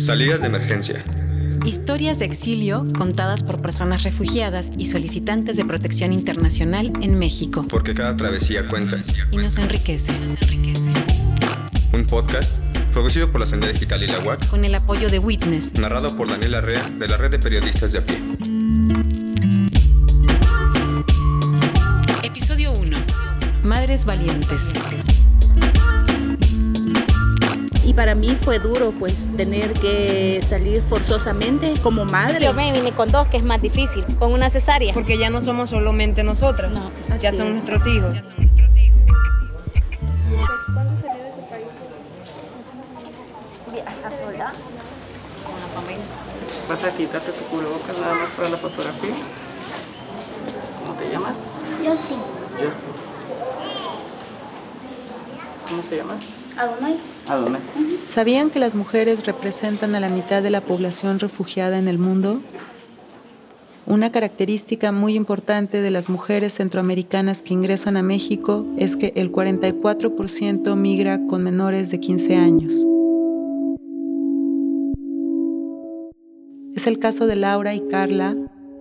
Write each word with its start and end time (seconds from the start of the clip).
Salidas 0.00 0.40
de 0.40 0.46
emergencia. 0.46 1.04
Historias 1.66 2.18
de 2.18 2.24
exilio 2.24 2.86
contadas 2.96 3.42
por 3.42 3.60
personas 3.60 4.02
refugiadas 4.02 4.70
y 4.78 4.86
solicitantes 4.86 5.58
de 5.58 5.64
protección 5.66 6.14
internacional 6.14 6.90
en 7.02 7.18
México. 7.18 7.66
Porque 7.68 7.92
cada 7.94 8.16
travesía 8.16 8.66
cuenta. 8.66 8.98
Y 9.30 9.36
nos 9.36 9.58
enriquece. 9.58 10.10
Un 11.92 12.06
podcast 12.06 12.50
producido 12.94 13.30
por 13.30 13.42
la 13.42 13.46
Sendera 13.46 13.74
Digital 13.74 14.02
y 14.02 14.06
la 14.06 14.20
UAC. 14.20 14.48
Con 14.48 14.64
el 14.64 14.74
apoyo 14.74 15.10
de 15.10 15.18
Witness. 15.18 15.74
Narrado 15.74 16.16
por 16.16 16.28
Daniela 16.28 16.58
Arrea 16.58 16.88
de 16.88 17.06
la 17.06 17.18
Red 17.18 17.32
de 17.32 17.38
Periodistas 17.38 17.92
de 17.92 17.98
a 17.98 18.04
pie. 18.04 18.18
Episodio 22.22 22.72
1. 22.72 22.96
Madres 23.64 24.06
valientes. 24.06 24.70
y 24.74 25.29
para 28.00 28.14
mí 28.14 28.34
fue 28.40 28.58
duro 28.58 28.94
pues 28.98 29.28
tener 29.36 29.74
que 29.74 30.40
salir 30.42 30.80
forzosamente 30.80 31.74
como 31.82 32.06
madre. 32.06 32.42
Yo 32.42 32.54
me 32.54 32.72
vine 32.72 32.92
con 32.92 33.12
dos, 33.12 33.26
que 33.28 33.36
es 33.36 33.42
más 33.42 33.60
difícil, 33.60 34.02
con 34.18 34.32
una 34.32 34.48
cesárea. 34.48 34.94
Porque 34.94 35.18
ya 35.18 35.28
no 35.28 35.42
somos 35.42 35.68
solamente 35.68 36.22
nosotras, 36.24 36.72
No, 36.72 36.90
ya 37.18 37.30
son 37.30 37.48
es. 37.48 37.52
nuestros 37.52 37.86
hijos. 37.86 38.14
¿Estás 43.74 44.18
sola? 44.18 44.54
Vas 46.70 46.84
a 46.84 46.90
quitarte 46.96 47.32
tu 47.32 47.44
cubrebocas 47.54 47.98
nada 47.98 48.14
más 48.14 48.30
para 48.34 48.48
la 48.48 48.56
fotografía. 48.56 49.10
¿Cómo 50.78 50.94
te 50.98 51.10
llamas? 51.10 51.36
Justin, 51.84 52.18
Justin. 52.52 52.92
¿Cómo 55.68 55.82
se 55.82 55.96
llama? 55.98 56.14
Adonai, 56.60 56.98
Adonai. 57.26 57.60
¿Sabían 58.04 58.50
que 58.50 58.58
las 58.58 58.74
mujeres 58.74 59.24
representan 59.24 59.94
a 59.94 60.00
la 60.00 60.10
mitad 60.10 60.42
de 60.42 60.50
la 60.50 60.60
población 60.60 61.18
refugiada 61.18 61.78
en 61.78 61.88
el 61.88 61.98
mundo? 61.98 62.42
Una 63.86 64.12
característica 64.12 64.92
muy 64.92 65.14
importante 65.14 65.80
de 65.80 65.90
las 65.90 66.10
mujeres 66.10 66.52
centroamericanas 66.52 67.40
que 67.40 67.54
ingresan 67.54 67.96
a 67.96 68.02
México 68.02 68.66
es 68.76 68.96
que 68.96 69.14
el 69.16 69.32
44% 69.32 70.76
migra 70.76 71.24
con 71.26 71.42
menores 71.42 71.90
de 71.90 71.98
15 71.98 72.36
años. 72.36 72.74
Es 76.74 76.86
el 76.86 76.98
caso 76.98 77.26
de 77.26 77.36
Laura 77.36 77.74
y 77.74 77.80
Carla, 77.88 78.36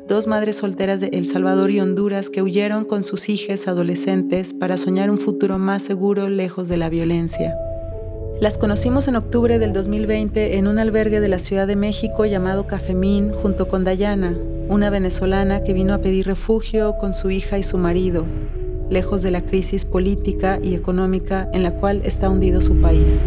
dos 0.10 0.28
madres 0.28 0.58
solteras 0.58 1.00
de 1.00 1.08
El 1.14 1.26
Salvador 1.26 1.72
y 1.72 1.80
Honduras 1.80 2.30
que 2.30 2.42
huyeron 2.42 2.84
con 2.84 3.06
sus 3.06 3.30
hijas 3.30 3.70
adolescentes 3.70 4.54
para 4.54 4.76
soñar 4.76 5.10
un 5.10 5.18
futuro 5.18 5.58
más 5.58 5.82
seguro 5.82 6.28
lejos 6.28 6.68
de 6.68 6.76
la 6.76 6.90
violencia. 6.90 7.56
Las 8.40 8.58
conocimos 8.58 9.10
en 9.10 9.18
octubre 9.18 9.60
del 9.60 9.74
2020 9.74 10.56
en 10.56 10.70
un 10.70 10.80
albergue 10.80 11.20
de 11.20 11.28
la 11.28 11.40
Ciudad 11.40 11.68
de 11.68 11.76
México 11.76 12.26
llamado 12.26 12.68
Cafemín 12.68 13.34
junto 13.34 13.68
con 13.68 13.84
Dayana, 13.84 14.34
una 14.70 14.90
venezolana 14.90 15.62
que 15.62 15.74
vino 15.74 15.94
a 15.94 15.98
pedir 15.98 16.26
refugio 16.26 16.96
con 16.98 17.14
su 17.14 17.32
hija 17.32 17.58
y 17.58 17.64
su 17.64 17.78
marido, 17.78 18.26
lejos 18.90 19.24
de 19.24 19.32
la 19.32 19.42
crisis 19.42 19.84
política 19.84 20.58
y 20.64 20.74
económica 20.74 21.50
en 21.52 21.64
la 21.64 21.72
cual 21.72 22.02
está 22.06 22.30
hundido 22.30 22.62
su 22.62 22.80
país. 22.80 23.26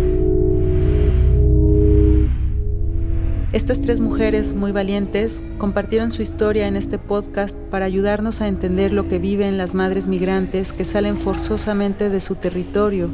Estas 3.53 3.83
tres 3.83 4.01
mujeres 4.01 4.55
muy 4.55 4.73
valientes 4.73 5.45
compartieron 5.59 6.11
su 6.11 6.23
historia 6.23 6.67
en 6.69 6.75
este 6.75 6.97
podcast 6.97 7.59
para 7.71 7.85
ayudarnos 7.85 8.41
a 8.41 8.49
entender 8.49 8.95
lo 8.95 9.09
que 9.09 9.19
viven 9.19 9.59
las 9.59 9.75
madres 9.75 10.07
migrantes 10.07 10.73
que 10.73 10.87
salen 10.87 11.19
forzosamente 11.19 12.09
de 12.09 12.21
su 12.21 12.35
territorio, 12.37 13.11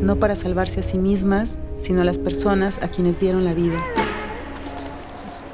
no 0.00 0.16
para 0.16 0.36
salvarse 0.36 0.80
a 0.80 0.82
sí 0.82 0.98
mismas, 0.98 1.58
sino 1.76 2.02
a 2.02 2.04
las 2.04 2.18
personas 2.18 2.82
a 2.82 2.88
quienes 2.88 3.20
dieron 3.20 3.44
la 3.44 3.54
vida. 3.54 3.78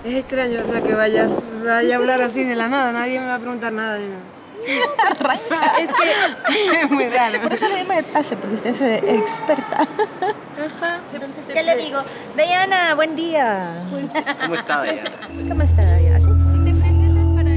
Es 0.04 0.14
extraño, 0.14 0.60
o 0.66 0.70
sea, 0.70 0.82
que 0.82 0.94
vaya, 0.94 1.28
vaya 1.64 1.94
a 1.94 1.98
hablar 1.98 2.20
así 2.22 2.44
de 2.44 2.54
la 2.54 2.68
nada, 2.68 2.92
nadie 2.92 3.20
me 3.20 3.26
va 3.26 3.36
a 3.36 3.38
preguntar 3.38 3.72
nada 3.72 3.94
de 3.94 4.06
nada. 4.08 4.34
Es 5.80 5.90
que 5.90 6.80
Es 6.82 6.90
muy 6.90 7.06
raro. 7.08 7.40
Por 7.42 7.52
eso 7.52 7.68
le 7.68 7.76
dimos 7.76 7.96
el 7.96 8.04
pase, 8.06 8.36
porque 8.36 8.54
usted 8.54 8.70
es 8.70 9.20
experta. 9.20 9.86
¿Qué 11.52 11.62
le 11.62 11.76
digo? 11.76 12.00
Diana, 12.36 12.94
buen 12.94 13.14
día. 13.14 13.86
¿Cómo 14.42 14.54
está 14.54 14.82
Diana? 14.82 15.10
¿Cómo 15.48 15.62
está 15.62 15.96
Diana? 15.96 16.33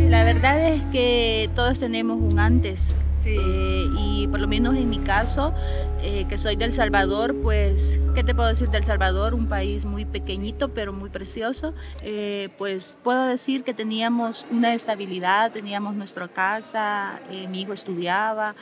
La 0.08 0.24
verdad 0.24 0.58
es 0.70 0.82
que 0.94 1.50
todos 1.54 1.80
tenemos 1.80 2.18
un 2.18 2.40
antes. 2.40 2.96
Sí. 3.18 3.36
Eh, 3.38 3.88
y 3.98 4.28
por 4.28 4.40
lo 4.40 4.48
menos 4.48 4.76
en 4.78 4.90
mi 4.90 5.00
caso, 5.00 5.54
eh, 6.02 6.26
que 6.30 6.38
soy 6.38 6.56
del 6.56 6.72
Salvador, 6.72 7.36
pues, 7.44 8.00
¿qué 8.16 8.24
te 8.24 8.34
puedo 8.34 8.48
decir 8.48 8.70
del 8.70 8.86
Salvador? 8.86 9.34
Un 9.34 9.48
país 9.48 9.84
muy 9.84 10.06
pequeñito, 10.06 10.70
pero 10.70 10.94
muy 10.94 11.10
precioso. 11.10 11.74
Eh, 12.02 12.48
pues 12.58 12.98
puedo 13.04 13.26
decir 13.26 13.66
que 13.66 13.74
teníamos 13.74 14.48
una 14.50 14.74
estabilidad, 14.74 15.52
teníamos 15.52 15.96
nuestra 15.96 16.30
casa, 16.30 17.20
eh, 17.30 17.48
mi 17.50 17.62
hijo 17.62 17.74
estudiaba. 17.74 18.56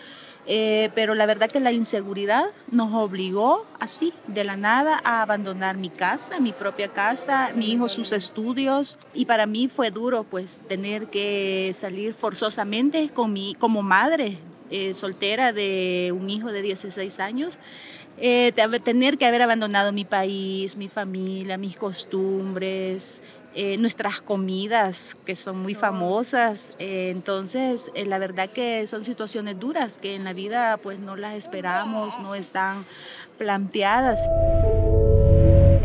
Eh, 0.47 0.89
pero 0.95 1.15
la 1.15 1.25
verdad 1.25 1.49
que 1.49 1.59
la 1.59 1.71
inseguridad 1.71 2.45
nos 2.71 2.93
obligó 2.93 3.65
así, 3.79 4.13
de 4.27 4.43
la 4.43 4.55
nada, 4.57 5.01
a 5.03 5.21
abandonar 5.21 5.77
mi 5.77 5.89
casa, 5.89 6.39
mi 6.39 6.51
propia 6.51 6.87
casa, 6.89 7.51
mi 7.55 7.71
hijo 7.71 7.87
sus 7.89 8.11
estudios. 8.11 8.97
Y 9.13 9.25
para 9.25 9.45
mí 9.45 9.67
fue 9.67 9.91
duro 9.91 10.23
pues 10.23 10.59
tener 10.67 11.07
que 11.07 11.75
salir 11.77 12.13
forzosamente 12.13 13.09
con 13.09 13.33
mi, 13.33 13.55
como 13.55 13.81
madre 13.81 14.37
eh, 14.69 14.93
soltera 14.95 15.53
de 15.53 16.13
un 16.17 16.29
hijo 16.29 16.51
de 16.51 16.61
16 16.61 17.19
años. 17.19 17.59
eh, 18.17 18.53
te- 18.55 18.79
tener 18.79 19.17
que 19.17 19.25
haber 19.25 19.41
abandonado 19.41 19.91
mi 19.91 20.05
país, 20.05 20.77
mi 20.77 20.87
familia, 20.87 21.57
mis 21.57 21.75
costumbres, 21.75 23.21
eh, 23.57 23.77
nuestras 23.77 24.21
comidas 24.21 25.15
que 25.25 25.33
son 25.33 25.59
muy 25.59 25.75
famosas. 25.75 26.73
Eh, 26.77 27.09
entonces, 27.09 27.89
eh, 27.95 28.05
la 28.05 28.17
verdad 28.17 28.49
que 28.49 28.85
son 28.87 29.05
situaciones 29.05 29.57
duras 29.57 29.97
que 29.97 30.13
en 30.13 30.25
la 30.25 30.33
vida 30.33 30.77
pues 30.77 30.99
no 30.99 31.15
las 31.15 31.35
esperamos, 31.35 32.13
no 32.21 32.35
están 32.35 32.85
planteadas. 33.37 34.19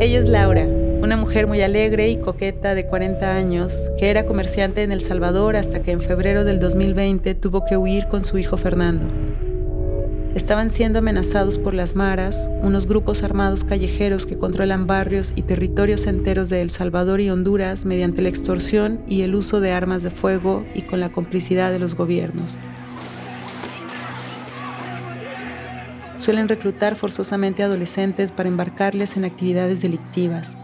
Ella 0.01 0.19
es 0.19 0.29
Laura, 0.29 0.65
una 0.65 1.17
mujer 1.17 1.47
muy 1.47 1.63
alegre 1.63 2.09
y 2.09 2.19
coqueta 2.19 2.75
de 2.75 2.87
40 2.87 3.37
años, 3.37 3.91
que 3.99 4.11
era 4.11 4.27
comerciante 4.27 4.83
en 4.83 4.91
El 4.91 5.01
Salvador 5.01 5.55
hasta 5.55 5.81
que 5.81 5.93
en 5.93 6.01
febrero 6.01 6.45
del 6.45 6.59
2020 6.59 7.37
tuvo 7.37 7.65
que 7.65 7.77
huir 7.77 8.09
con 8.09 8.25
su 8.25 8.39
hijo 8.39 8.57
Fernando. 8.57 9.07
Estaban 10.35 10.71
siendo 10.71 11.01
amenazados 11.01 11.59
por 11.59 11.75
las 11.75 11.97
maras, 11.97 12.51
unos 12.63 12.87
grupos 12.87 13.25
armados 13.25 13.65
callejeros 13.65 14.27
que 14.27 14.39
controlan 14.39 14.87
barrios 14.87 15.33
y 15.35 15.43
territorios 15.43 16.07
enteros 16.07 16.49
de 16.49 16.63
El 16.63 16.71
Salvador 16.71 17.21
y 17.21 17.31
Honduras 17.31 17.85
mediante 17.85 18.23
la 18.23 18.29
extorsión 18.29 19.01
y 19.09 19.23
el 19.23 19.35
uso 19.35 19.61
de 19.61 19.73
armas 19.73 20.05
de 20.05 20.11
fuego 20.13 20.65
y 20.73 20.83
con 20.83 21.01
la 21.01 21.11
complicidad 21.11 21.73
de 21.73 21.81
los 21.81 21.97
gobiernos. 21.97 22.59
Suelen 26.17 26.49
reclutar 26.49 26.95
forzosamente 26.95 27.65
adolescentes 27.65 28.31
para 28.31 28.49
embarcarles 28.49 29.17
en 29.17 29.25
actividades 29.25 29.83
delictivas. 29.83 30.57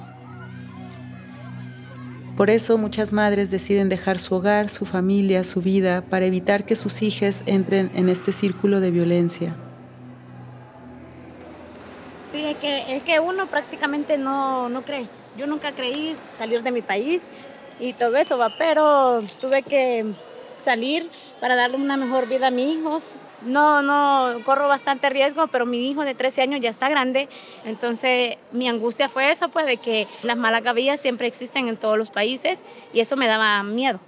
Por 2.37 2.51
eso 2.51 2.77
muchas 2.77 3.15
madres 3.15 3.51
deciden 3.51 3.89
dejar 3.89 4.19
su 4.19 4.35
hogar, 4.35 4.69
su 4.69 4.85
familia, 4.85 5.43
su 5.43 5.63
vida, 5.63 6.03
para 6.03 6.27
evitar 6.27 6.67
que 6.67 6.77
sus 6.77 7.01
hijas 7.01 7.43
entren 7.47 7.91
en 7.95 8.11
este 8.11 8.31
círculo 8.31 8.81
de 8.81 8.91
violencia. 8.91 9.57
Sí, 12.31 12.45
es 12.45 12.57
que, 12.57 12.97
es 12.97 13.03
que 13.05 13.21
uno 13.21 13.47
prácticamente 13.47 14.19
no, 14.19 14.69
no 14.69 14.83
cree. 14.83 15.09
Yo 15.39 15.47
nunca 15.47 15.73
creí 15.73 16.15
salir 16.37 16.63
de 16.63 16.73
mi 16.73 16.83
país 16.83 17.23
y 17.81 17.95
todo 17.95 18.19
eso, 18.19 18.37
va, 18.37 18.53
pero 18.59 19.21
tuve 19.41 19.63
que 19.63 20.05
salir 20.63 21.09
para 21.41 21.57
darle 21.57 21.79
una 21.79 21.97
mejor 21.97 22.29
vida 22.29 22.49
a 22.49 22.51
mis 22.51 22.77
hijos. 22.77 23.17
No, 23.45 23.83
no, 23.83 24.43
corro 24.45 24.67
bastante 24.69 25.11
riesgo, 25.11 25.47
pero 25.49 25.67
mi 25.67 25.91
hijo 25.91 26.05
de 26.05 26.15
13 26.15 26.43
años 26.43 26.61
ya 26.61 26.71
está 26.71 26.89
grande, 26.89 27.29
entonces 27.65 28.37
mi 28.53 28.69
angustia 28.69 29.09
fue 29.09 29.31
eso, 29.31 29.51
pues 29.51 29.67
de 29.67 29.77
que 29.77 30.09
las 30.22 30.37
malas 30.37 30.63
gavillas 30.63 31.01
siempre 31.01 31.27
existen 31.27 31.69
en 31.69 31.77
todos 31.77 31.99
los 31.99 32.10
países 32.10 32.65
y 32.93 33.01
eso 33.01 33.16
me 33.16 33.27
daba 33.27 33.63
miedo. 33.63 34.01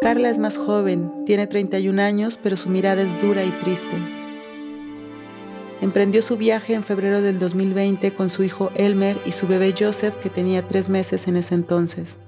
Carla 0.00 0.30
es 0.30 0.38
más 0.38 0.56
joven, 0.58 1.24
tiene 1.24 1.46
31 1.46 2.02
años, 2.02 2.38
pero 2.42 2.56
su 2.56 2.68
mirada 2.68 3.02
es 3.02 3.20
dura 3.20 3.44
y 3.44 3.50
triste. 3.50 3.96
Emprendió 5.80 6.22
su 6.22 6.36
viaje 6.36 6.74
en 6.74 6.84
febrero 6.84 7.22
del 7.22 7.38
2020 7.38 8.14
con 8.14 8.30
su 8.30 8.44
hijo 8.44 8.70
Elmer 8.76 9.20
y 9.24 9.32
su 9.32 9.48
bebé 9.48 9.74
Joseph, 9.76 10.16
que 10.16 10.30
tenía 10.30 10.66
tres 10.66 10.88
meses 10.88 11.26
en 11.26 11.36
ese 11.36 11.54
entonces. 11.56 12.18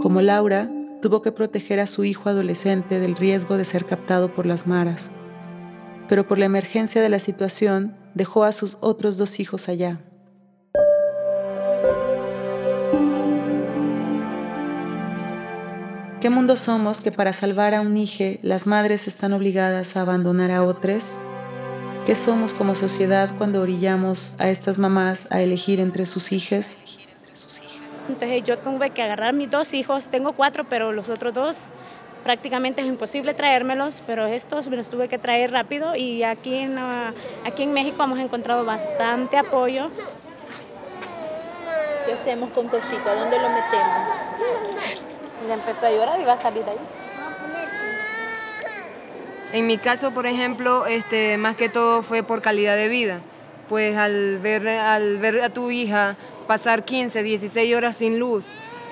Como 0.00 0.20
Laura, 0.22 0.70
tuvo 1.02 1.20
que 1.20 1.32
proteger 1.32 1.80
a 1.80 1.86
su 1.86 2.04
hijo 2.04 2.30
adolescente 2.30 2.98
del 2.98 3.16
riesgo 3.16 3.58
de 3.58 3.66
ser 3.66 3.84
captado 3.84 4.32
por 4.32 4.46
las 4.46 4.66
maras. 4.66 5.10
Pero 6.08 6.26
por 6.26 6.38
la 6.38 6.46
emergencia 6.46 7.02
de 7.02 7.10
la 7.10 7.18
situación, 7.18 7.98
dejó 8.14 8.44
a 8.44 8.52
sus 8.52 8.78
otros 8.80 9.18
dos 9.18 9.40
hijos 9.40 9.68
allá. 9.68 10.00
¿Qué 16.20 16.30
mundo 16.30 16.56
somos 16.56 17.00
que 17.00 17.10
para 17.10 17.32
salvar 17.32 17.74
a 17.74 17.80
un 17.80 17.96
hijo 17.96 18.38
las 18.42 18.68
madres 18.68 19.08
están 19.08 19.32
obligadas 19.32 19.96
a 19.96 20.02
abandonar 20.02 20.52
a 20.52 20.62
otros? 20.62 21.16
¿Qué 22.06 22.14
somos 22.14 22.54
como 22.54 22.76
sociedad 22.76 23.28
cuando 23.38 23.60
orillamos 23.60 24.36
a 24.38 24.48
estas 24.50 24.78
mamás 24.78 25.32
a 25.32 25.42
elegir 25.42 25.80
entre 25.80 26.06
sus 26.06 26.30
hijas? 26.30 26.80
Entonces 28.08 28.42
yo 28.44 28.58
tuve 28.58 28.90
que 28.90 29.02
agarrar 29.02 29.32
mis 29.32 29.50
dos 29.50 29.74
hijos, 29.74 30.08
tengo 30.08 30.32
cuatro, 30.32 30.64
pero 30.64 30.92
los 30.92 31.08
otros 31.08 31.34
dos 31.34 31.72
prácticamente 32.22 32.80
es 32.80 32.86
imposible 32.86 33.34
traérmelos, 33.34 34.02
pero 34.06 34.26
estos 34.26 34.68
me 34.68 34.76
los 34.76 34.88
tuve 34.88 35.08
que 35.08 35.18
traer 35.18 35.50
rápido 35.50 35.96
y 35.96 36.22
aquí 36.22 36.54
en, 36.54 36.78
ah, 36.78 37.12
aquí 37.44 37.64
en 37.64 37.72
México 37.72 38.02
hemos 38.02 38.18
encontrado 38.18 38.64
bastante 38.64 39.36
apoyo. 39.36 39.90
¿Qué 42.06 42.12
hacemos 42.12 42.50
con 42.50 42.68
Cosito? 42.68 43.14
¿Dónde 43.14 43.38
lo 43.38 43.48
metemos? 43.48 44.08
Ya 45.48 45.54
empezó 45.54 45.86
a 45.86 45.90
llorar 45.90 46.20
y 46.20 46.24
va 46.24 46.34
a 46.34 46.40
salir 46.40 46.64
ahí. 46.64 46.78
En 49.52 49.66
mi 49.66 49.76
caso, 49.76 50.12
por 50.12 50.26
ejemplo, 50.26 50.86
este, 50.86 51.36
más 51.36 51.56
que 51.56 51.68
todo 51.68 52.02
fue 52.02 52.22
por 52.22 52.40
calidad 52.40 52.76
de 52.76 52.88
vida. 52.88 53.20
Pues 53.68 53.96
al 53.96 54.38
ver, 54.38 54.66
al 54.66 55.18
ver 55.18 55.42
a 55.42 55.50
tu 55.50 55.70
hija 55.70 56.16
pasar 56.46 56.84
15, 56.84 57.22
16 57.22 57.74
horas 57.74 57.96
sin 57.96 58.18
luz, 58.18 58.44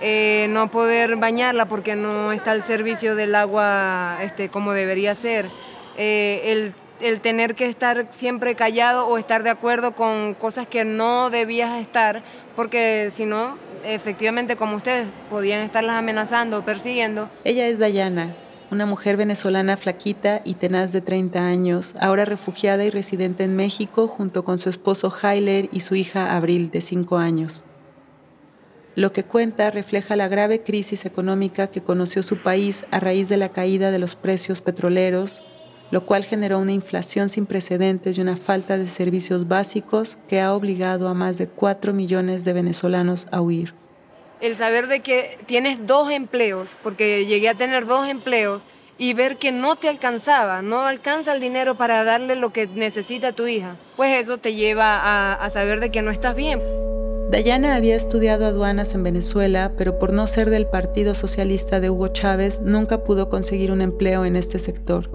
eh, 0.02 0.47
no 0.50 0.70
poder 0.70 1.17
bañarla 1.17 1.67
porque 1.67 1.94
no 1.94 2.32
está 2.32 2.52
al 2.52 2.62
servicio 2.62 3.14
del 3.14 3.35
agua 3.35 4.19
este, 4.23 4.49
como 4.49 4.73
debería 4.73 5.14
ser, 5.14 5.47
eh, 5.99 6.41
el, 6.44 6.73
el 7.00 7.20
tener 7.20 7.55
que 7.55 7.67
estar 7.67 8.06
siempre 8.11 8.55
callado 8.55 9.06
o 9.06 9.19
estar 9.19 9.43
de 9.43 9.50
acuerdo 9.50 9.93
con 9.93 10.35
cosas 10.35 10.67
que 10.67 10.85
no 10.85 11.31
debías 11.31 11.81
estar, 11.81 12.23
porque 12.56 13.11
si 13.12 13.26
no, 13.26 13.58
efectivamente, 13.85 14.56
como 14.56 14.76
ustedes, 14.76 15.06
podían 15.29 15.62
estarlas 15.62 15.97
amenazando 15.97 16.58
o 16.58 16.62
persiguiendo. 16.62 17.29
Ella 17.44 17.67
es 17.67 17.79
Dayana, 17.79 18.29
una 18.70 18.87
mujer 18.87 19.17
venezolana 19.17 19.76
flaquita 19.76 20.43
y 20.44 20.55
tenaz 20.55 20.93
de 20.93 21.00
30 21.00 21.44
años, 21.44 21.96
ahora 21.99 22.25
refugiada 22.25 22.84
y 22.84 22.90
residente 22.90 23.43
en 23.43 23.56
México 23.56 24.06
junto 24.06 24.44
con 24.44 24.61
su 24.61 24.69
esposo 24.69 25.11
Hyler 25.11 25.69
y 25.72 25.81
su 25.81 25.96
hija 25.96 26.37
Abril, 26.37 26.70
de 26.70 26.81
5 26.81 27.19
años. 27.19 27.64
Lo 28.94 29.12
que 29.12 29.25
cuenta 29.25 29.70
refleja 29.70 30.14
la 30.14 30.28
grave 30.28 30.62
crisis 30.62 31.05
económica 31.05 31.67
que 31.69 31.81
conoció 31.81 32.22
su 32.22 32.38
país 32.38 32.87
a 32.90 33.00
raíz 33.00 33.28
de 33.28 33.37
la 33.37 33.49
caída 33.49 33.90
de 33.90 33.99
los 33.99 34.14
precios 34.14 34.61
petroleros, 34.61 35.43
lo 35.90 36.06
cual 36.06 36.23
generó 36.23 36.61
una 36.61 36.73
inflación 36.73 37.28
sin 37.28 37.46
precedentes 37.46 38.19
y 38.19 38.20
una 38.20 38.37
falta 38.37 38.78
de 38.78 38.87
servicios 38.87 39.49
básicos 39.49 40.19
que 40.28 40.40
ha 40.40 40.55
obligado 40.55 41.08
a 41.08 41.14
más 41.14 41.38
de 41.38 41.49
4 41.49 41.93
millones 41.93 42.44
de 42.44 42.52
venezolanos 42.52 43.26
a 43.32 43.40
huir 43.40 43.75
el 44.40 44.56
saber 44.56 44.87
de 44.87 45.00
que 45.00 45.38
tienes 45.46 45.87
dos 45.87 46.10
empleos, 46.10 46.76
porque 46.82 47.26
llegué 47.26 47.48
a 47.48 47.54
tener 47.54 47.87
dos 47.87 48.08
empleos, 48.08 48.62
y 49.00 49.14
ver 49.14 49.38
que 49.38 49.50
no 49.50 49.76
te 49.76 49.88
alcanzaba, 49.88 50.60
no 50.60 50.82
alcanza 50.82 51.32
el 51.32 51.40
dinero 51.40 51.75
para 51.75 52.04
darle 52.04 52.37
lo 52.37 52.52
que 52.52 52.66
necesita 52.66 53.32
tu 53.32 53.46
hija, 53.46 53.76
pues 53.96 54.20
eso 54.20 54.37
te 54.37 54.54
lleva 54.54 55.32
a, 55.42 55.48
saber 55.48 55.81
de 55.81 55.90
que 55.90 56.02
no 56.02 56.10
estás 56.10 56.37
bien. 56.37 56.60
Dayana 57.31 57.76
había 57.76 57.96
estudiado 57.96 58.44
aduanas 58.44 58.94
en 58.94 59.02
Venezuela, 59.02 59.72
pero 59.78 59.98
por 59.98 60.12
no 60.12 60.26
ser 60.26 60.50
del 60.50 60.66
Partido 60.66 61.14
Socialista 61.14 61.81
de 61.81 61.88
Hugo 61.88 62.08
Chávez, 62.08 62.60
nunca 62.60 63.02
pudo 63.02 63.31
conseguir 63.31 63.72
un 63.72 63.81
empleo 63.81 64.26
en 64.26 64.37
este 64.37 64.58
sector. 64.58 65.08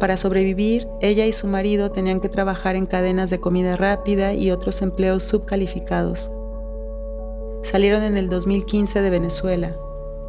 Para 0.00 0.16
sobrevivir, 0.16 0.88
ella 1.02 1.26
y 1.26 1.34
su 1.34 1.48
marido 1.48 1.90
tenían 1.90 2.20
que 2.20 2.30
trabajar 2.30 2.76
en 2.76 2.86
cadenas 2.86 3.28
de 3.28 3.40
comida 3.40 3.76
rápida 3.76 4.32
y 4.32 4.50
otros 4.52 4.80
empleos 4.80 5.22
subcalificados. 5.22 6.30
Salieron 7.62 8.02
en 8.02 8.16
el 8.16 8.28
2015 8.28 9.02
de 9.02 9.10
Venezuela. 9.10 9.76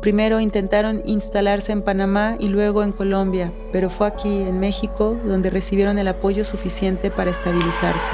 Primero 0.02 0.40
intentaron 0.40 1.02
instalarse 1.06 1.72
en 1.72 1.82
Panamá 1.82 2.36
y 2.40 2.48
luego 2.48 2.84
en 2.84 2.92
Colombia, 2.92 3.52
pero 3.72 3.90
fue 3.90 4.08
aquí, 4.08 4.42
en 4.42 4.60
México, 4.60 5.18
donde 5.26 5.50
recibieron 5.50 6.00
el 6.00 6.08
apoyo 6.08 6.44
suficiente 6.44 7.12
para 7.12 7.32
estabilizarse. 7.32 8.12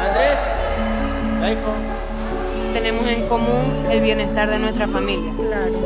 Andrés, 0.00 0.38
Tenemos 2.72 3.06
en 3.06 3.28
común 3.28 3.86
el 3.90 4.00
bienestar 4.00 4.50
de 4.50 4.58
nuestra 4.58 4.88
familia. 4.88 5.32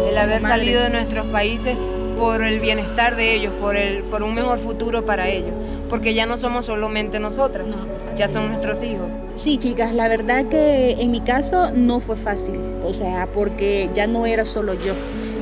el 0.09 0.17
haber 0.17 0.43
salido 0.43 0.83
de 0.83 0.91
nuestros 0.91 1.27
países 1.27 1.77
por 2.17 2.43
el 2.43 2.61
bienestar 2.61 3.17
de 3.17 3.35
ellos, 3.35 3.53
por, 3.61 3.77
el, 3.77 4.03
por 4.05 4.23
un 4.23 4.35
mejor 4.35 4.59
futuro 4.59 5.05
para 5.05 5.29
ellos. 5.29 5.53
Porque 5.91 6.15
ya 6.15 6.25
no 6.27 6.39
somos 6.39 6.67
solamente 6.67 7.19
nosotras, 7.19 7.67
ya 8.15 8.29
son 8.29 8.49
nuestros 8.49 8.83
hijos. 8.83 9.09
Sí, 9.37 9.59
chicas, 9.59 9.93
la 9.93 10.09
verdad 10.09 10.47
que 10.47 10.93
en 10.93 11.11
mi 11.11 11.21
caso 11.21 11.71
no 11.71 12.01
fue 12.01 12.17
fácil, 12.17 12.59
o 12.83 12.95
sea, 12.95 13.29
porque 13.35 13.91
ya 13.93 14.07
no 14.07 14.25
era 14.25 14.47
solo 14.47 14.73
yo. 14.73 14.95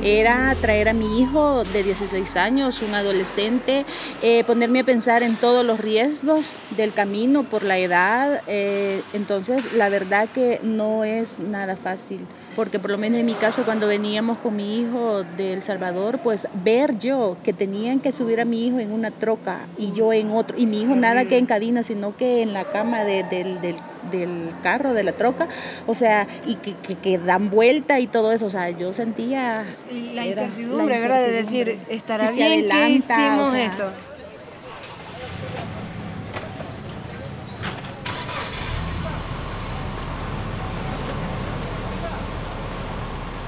Era 0.03 0.55
traer 0.61 0.89
a 0.89 0.93
mi 0.93 1.19
hijo 1.19 1.63
de 1.63 1.83
16 1.83 2.35
años, 2.35 2.81
un 2.81 2.93
adolescente, 2.93 3.85
eh, 4.21 4.43
ponerme 4.43 4.81
a 4.81 4.83
pensar 4.83 5.23
en 5.23 5.35
todos 5.35 5.65
los 5.65 5.79
riesgos 5.79 6.53
del 6.77 6.93
camino 6.93 7.43
por 7.43 7.63
la 7.63 7.77
edad. 7.77 8.41
Eh, 8.47 9.01
entonces, 9.13 9.73
la 9.73 9.89
verdad 9.89 10.27
que 10.33 10.59
no 10.63 11.03
es 11.03 11.39
nada 11.39 11.75
fácil 11.75 12.25
porque 12.55 12.79
por 12.79 12.89
lo 12.89 12.97
menos 12.97 13.19
en 13.19 13.25
mi 13.25 13.33
caso 13.33 13.65
cuando 13.65 13.87
veníamos 13.87 14.37
con 14.37 14.55
mi 14.55 14.79
hijo 14.79 15.23
de 15.37 15.53
El 15.53 15.61
Salvador, 15.61 16.19
pues 16.23 16.47
ver 16.63 16.97
yo 16.97 17.37
que 17.43 17.53
tenían 17.53 17.99
que 17.99 18.11
subir 18.11 18.39
a 18.39 18.45
mi 18.45 18.65
hijo 18.65 18.79
en 18.79 18.91
una 18.91 19.11
troca 19.11 19.67
y 19.77 19.91
yo 19.91 20.13
en 20.13 20.31
otro, 20.31 20.57
y 20.57 20.65
mi 20.65 20.81
hijo 20.81 20.95
nada 20.95 21.25
que 21.25 21.37
en 21.37 21.45
cabina, 21.45 21.83
sino 21.83 22.15
que 22.15 22.41
en 22.41 22.53
la 22.53 22.63
cama 22.63 23.03
del, 23.03 23.59
del, 23.61 23.75
carro, 24.61 24.93
de 24.93 25.03
la 25.03 25.13
troca, 25.13 25.47
o 25.87 25.95
sea, 25.95 26.27
y 26.45 26.55
que, 26.55 26.75
que, 26.75 27.17
dan 27.17 27.49
vuelta 27.49 27.99
y 27.99 28.07
todo 28.07 28.31
eso, 28.31 28.45
o 28.45 28.49
sea, 28.49 28.69
yo 28.69 28.93
sentía... 28.93 29.65
La 30.13 30.25
incertidumbre, 30.25 30.99
¿verdad? 30.99 31.21
De 31.21 31.31
decir, 31.31 31.79
estará 31.89 32.31
bien 32.31 32.67
que 32.67 32.89
hicimos 32.89 33.53
esto. 33.53 33.91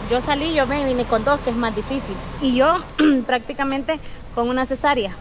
Yo 0.10 0.22
salí, 0.22 0.54
yo 0.54 0.66
me 0.68 0.86
vine 0.86 1.04
con 1.04 1.26
dos, 1.26 1.40
que 1.42 1.50
es 1.50 1.56
más 1.56 1.76
difícil. 1.76 2.16
Y 2.42 2.56
yo 2.56 2.78
prácticamente 3.26 4.00
con 4.34 4.48
una 4.48 4.66
cesárea. 4.66 5.12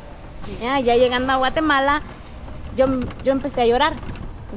Ya, 0.61 0.79
llegando 0.79 1.33
a 1.33 1.37
Guatemala, 1.37 2.03
yo, 2.77 2.87
yo 3.25 3.33
empecé 3.33 3.62
a 3.62 3.67
llorar. 3.67 3.94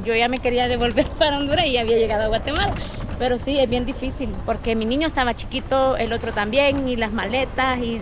Yo 0.06 0.16
ya 0.16 0.28
me 0.28 0.38
quería 0.38 0.68
devolver 0.68 1.08
para 1.20 1.38
Honduras 1.38 1.66
y 1.66 1.78
había 1.78 1.98
llegado 1.98 2.24
a 2.24 2.28
Guatemala. 2.28 2.74
Pero 3.18 3.38
sí, 3.38 3.60
es 3.60 3.70
bien 3.70 3.86
difícil, 3.86 4.30
porque 4.46 4.76
mi 4.76 4.86
niño 4.86 5.06
estaba 5.06 5.36
chiquito, 5.36 5.98
el 5.98 6.14
otro 6.14 6.32
también, 6.32 6.88
y 6.88 6.96
las 6.96 7.12
maletas 7.12 7.80
y 7.80 8.00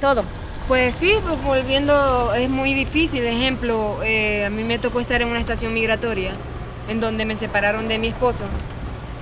todo. 0.00 0.22
Pues 0.68 0.94
sí, 0.94 1.14
pues 1.26 1.42
volviendo, 1.42 2.32
es 2.34 2.48
muy 2.48 2.74
difícil. 2.74 3.24
Ejemplo, 3.24 3.98
eh, 4.04 4.44
a 4.44 4.50
mí 4.50 4.62
me 4.62 4.78
tocó 4.78 5.00
estar 5.00 5.20
en 5.22 5.28
una 5.28 5.40
estación 5.40 5.74
migratoria, 5.74 6.30
en 6.88 7.00
donde 7.00 7.24
me 7.24 7.36
separaron 7.36 7.88
de 7.88 7.98
mi 7.98 8.08
esposo 8.08 8.44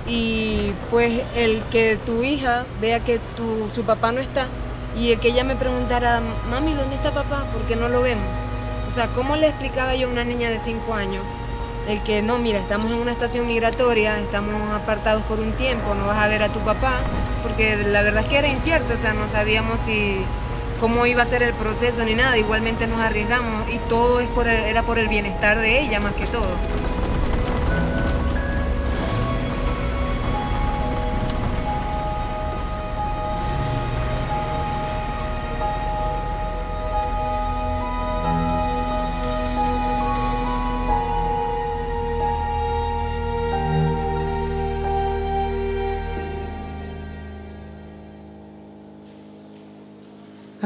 y 0.09 0.73
pues 0.89 1.21
el 1.35 1.61
que 1.71 1.97
tu 2.03 2.23
hija 2.23 2.65
vea 2.81 2.99
que 2.99 3.19
tu, 3.37 3.69
su 3.69 3.83
papá 3.83 4.11
no 4.11 4.19
está 4.19 4.47
y 4.97 5.11
el 5.11 5.19
que 5.19 5.29
ella 5.29 5.43
me 5.43 5.55
preguntara, 5.55 6.21
mami, 6.49 6.73
¿dónde 6.73 6.95
está 6.95 7.11
papá? 7.11 7.45
¿Por 7.53 7.61
qué 7.63 7.75
no 7.75 7.89
lo 7.89 8.01
vemos? 8.01 8.25
O 8.89 8.91
sea, 8.91 9.07
¿cómo 9.07 9.35
le 9.35 9.47
explicaba 9.47 9.95
yo 9.95 10.07
a 10.07 10.11
una 10.11 10.23
niña 10.23 10.49
de 10.49 10.59
5 10.59 10.93
años 10.93 11.23
el 11.89 12.01
que 12.01 12.21
no, 12.21 12.37
mira, 12.37 12.59
estamos 12.59 12.91
en 12.91 12.97
una 12.97 13.11
estación 13.11 13.47
migratoria, 13.47 14.19
estamos 14.19 14.71
apartados 14.71 15.23
por 15.23 15.39
un 15.39 15.53
tiempo, 15.53 15.95
no 15.95 16.07
vas 16.07 16.17
a 16.17 16.27
ver 16.27 16.43
a 16.43 16.49
tu 16.49 16.59
papá? 16.59 17.01
Porque 17.43 17.77
la 17.77 18.01
verdad 18.01 18.23
es 18.23 18.29
que 18.29 18.37
era 18.37 18.47
incierto, 18.47 18.93
o 18.93 18.97
sea, 18.97 19.13
no 19.13 19.27
sabíamos 19.29 19.79
si 19.81 20.17
cómo 20.79 21.05
iba 21.05 21.23
a 21.23 21.25
ser 21.25 21.43
el 21.43 21.53
proceso 21.53 22.03
ni 22.03 22.15
nada, 22.15 22.37
igualmente 22.37 22.87
nos 22.87 22.99
arriesgamos 22.99 23.69
y 23.69 23.77
todo 23.89 24.19
es 24.19 24.27
por 24.27 24.47
era 24.47 24.83
por 24.83 24.97
el 24.99 25.07
bienestar 25.07 25.57
de 25.59 25.81
ella 25.81 25.99
más 25.99 26.13
que 26.13 26.25
todo. 26.25 26.47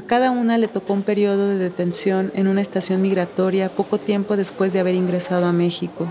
Cada 0.02 0.32
una 0.32 0.58
le 0.58 0.68
tocó 0.68 0.94
un 0.94 1.04
periodo 1.04 1.50
de 1.50 1.58
detención 1.58 2.32
en 2.34 2.48
una 2.48 2.62
estación 2.62 3.02
migratoria 3.02 3.70
poco 3.70 4.00
tiempo 4.00 4.36
después 4.36 4.74
de 4.74 4.80
haber 4.80 4.96
ingresado 4.96 5.46
a 5.46 5.54
México. 5.54 6.08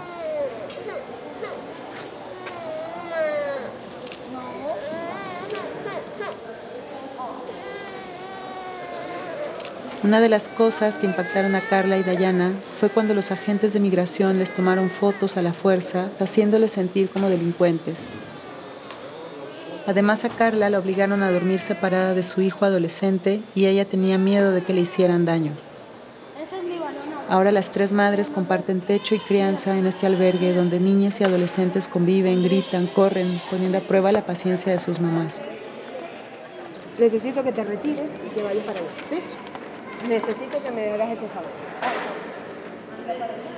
Una 10.04 10.20
de 10.20 10.28
las 10.28 10.48
cosas 10.48 10.98
que 10.98 11.06
impactaron 11.06 11.54
a 11.54 11.60
Carla 11.60 11.96
y 11.96 12.02
Dayana 12.02 12.52
fue 12.74 12.88
cuando 12.88 13.14
los 13.14 13.30
agentes 13.30 13.72
de 13.72 13.78
migración 13.78 14.38
les 14.40 14.52
tomaron 14.52 14.90
fotos 14.90 15.36
a 15.36 15.42
la 15.42 15.52
fuerza, 15.52 16.10
haciéndoles 16.18 16.72
sentir 16.72 17.08
como 17.08 17.28
delincuentes. 17.28 18.10
Además 19.86 20.24
a 20.24 20.28
Carla 20.28 20.70
la 20.70 20.78
obligaron 20.78 21.22
a 21.22 21.30
dormir 21.30 21.58
separada 21.58 22.14
de 22.14 22.22
su 22.22 22.40
hijo 22.40 22.64
adolescente 22.64 23.42
y 23.54 23.66
ella 23.66 23.84
tenía 23.84 24.16
miedo 24.16 24.52
de 24.52 24.62
que 24.62 24.74
le 24.74 24.82
hicieran 24.82 25.24
daño. 25.24 25.52
Ahora 27.28 27.50
las 27.50 27.70
tres 27.70 27.92
madres 27.92 28.30
comparten 28.30 28.80
techo 28.80 29.14
y 29.14 29.18
crianza 29.18 29.78
en 29.78 29.86
este 29.86 30.06
albergue 30.06 30.52
donde 30.52 30.78
niñas 30.78 31.20
y 31.20 31.24
adolescentes 31.24 31.88
conviven, 31.88 32.42
gritan, 32.42 32.86
corren, 32.86 33.40
poniendo 33.50 33.78
a 33.78 33.80
prueba 33.80 34.12
la 34.12 34.26
paciencia 34.26 34.70
de 34.72 34.78
sus 34.78 35.00
mamás. 35.00 35.42
Necesito 36.98 37.42
que 37.42 37.52
te 37.52 37.64
retires 37.64 38.10
y 38.26 38.34
que 38.34 38.42
vayas 38.42 38.64
para 38.64 38.78
allá. 38.78 38.88
¿sí? 39.08 39.18
Necesito 40.08 40.62
que 40.62 40.70
me 40.72 40.92
hagas 40.92 41.12
ese 41.12 41.26
favor. 41.28 41.50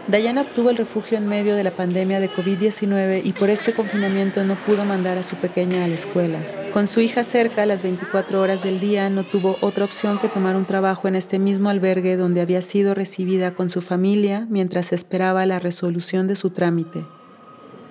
Dayana 0.07 0.43
obtuvo 0.43 0.69
el 0.69 0.77
refugio 0.77 1.17
en 1.17 1.27
medio 1.27 1.57
de 1.57 1.65
la 1.65 1.71
pandemia 1.71 2.21
de 2.21 2.29
COVID-19 2.29 3.23
y 3.25 3.33
por 3.33 3.49
este 3.49 3.73
confinamiento 3.73 4.45
no 4.45 4.55
pudo 4.57 4.85
mandar 4.85 5.17
a 5.17 5.23
su 5.23 5.37
pequeña 5.37 5.83
a 5.83 5.89
la 5.89 5.95
escuela. 5.95 6.41
Con 6.75 6.87
su 6.87 7.01
hija 7.01 7.25
cerca 7.25 7.65
las 7.65 7.83
24 7.83 8.39
horas 8.39 8.63
del 8.63 8.81
día, 8.81 9.09
no 9.09 9.25
tuvo 9.25 9.57
otra 9.63 9.87
opción 9.87 10.19
que 10.19 10.29
tomar 10.29 10.57
un 10.57 10.67
trabajo 10.67 11.09
en 11.09 11.15
este 11.15 11.39
mismo 11.39 11.71
albergue 11.71 12.17
donde 12.17 12.43
había 12.43 12.61
sido 12.61 12.95
recibida 12.95 13.55
con 13.55 13.71
su 13.71 13.81
familia 13.81 14.47
mientras 14.51 14.93
esperaba 14.93 15.47
la 15.47 15.59
resolución 15.59 16.29
de 16.29 16.37
su 16.37 16.51
trámite. 16.51 17.05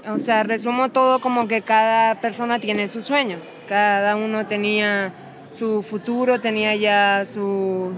O 0.08 0.20
sea, 0.20 0.44
resumo 0.44 0.90
todo 0.90 1.20
como 1.20 1.48
que 1.48 1.62
cada 1.64 2.22
persona 2.22 2.60
tiene 2.60 2.90
su 2.90 3.02
sueño. 3.02 3.38
Cada 3.68 4.18
uno 4.18 4.46
tenía 4.46 5.14
su 5.52 5.82
futuro, 5.82 6.42
tenía 6.42 6.76
ya 6.76 7.26
su, 7.26 7.92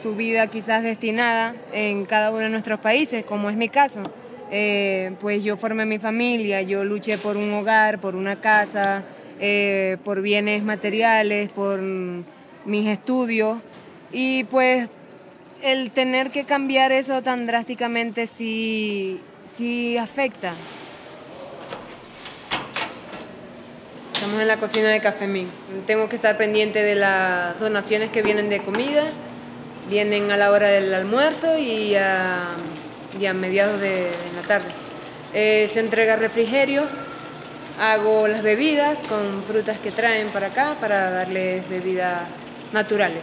su 0.00 0.14
vida 0.14 0.46
quizás 0.46 0.82
destinada 0.82 1.54
en 1.72 2.06
cada 2.06 2.30
uno 2.30 2.40
de 2.40 2.48
nuestros 2.48 2.80
países, 2.80 3.24
como 3.24 3.50
es 3.50 3.56
mi 3.56 3.68
caso. 3.68 4.02
Eh, 4.50 5.12
pues 5.20 5.44
yo 5.44 5.56
formé 5.56 5.84
mi 5.84 5.98
familia, 5.98 6.62
yo 6.62 6.82
luché 6.82 7.18
por 7.18 7.36
un 7.36 7.52
hogar, 7.52 8.00
por 8.00 8.16
una 8.16 8.40
casa, 8.40 9.04
eh, 9.38 9.98
por 10.04 10.22
bienes 10.22 10.62
materiales, 10.62 11.50
por 11.50 11.80
mis 11.80 12.88
estudios 12.88 13.58
y 14.12 14.44
pues 14.44 14.88
el 15.62 15.90
tener 15.90 16.30
que 16.30 16.44
cambiar 16.44 16.90
eso 16.90 17.22
tan 17.22 17.46
drásticamente 17.46 18.26
sí, 18.26 19.20
sí 19.54 19.96
afecta. 19.98 20.52
Estamos 24.14 24.40
en 24.40 24.48
la 24.48 24.56
cocina 24.56 24.88
de 24.88 25.00
Café 25.00 25.26
Min. 25.26 25.48
Tengo 25.86 26.08
que 26.08 26.16
estar 26.16 26.36
pendiente 26.36 26.82
de 26.82 26.94
las 26.94 27.58
donaciones 27.58 28.10
que 28.10 28.22
vienen 28.22 28.50
de 28.50 28.60
comida, 28.60 29.12
vienen 29.90 30.30
a 30.30 30.36
la 30.36 30.52
hora 30.52 30.68
del 30.68 30.94
almuerzo 30.94 31.58
y 31.58 31.96
a, 31.96 32.44
y 33.20 33.26
a 33.26 33.34
mediados 33.34 33.80
de, 33.80 34.08
la 34.36 34.46
tarde. 34.46 34.68
Eh, 35.34 35.68
se 35.72 35.80
entrega 35.80 36.16
refrigerio, 36.16 36.84
hago 37.80 38.28
las 38.28 38.42
bebidas 38.42 39.02
con 39.08 39.42
frutas 39.42 39.78
que 39.78 39.90
traen 39.90 40.28
para 40.28 40.48
acá 40.48 40.76
para 40.80 41.10
darles 41.10 41.68
bebidas 41.68 42.22
naturales. 42.72 43.22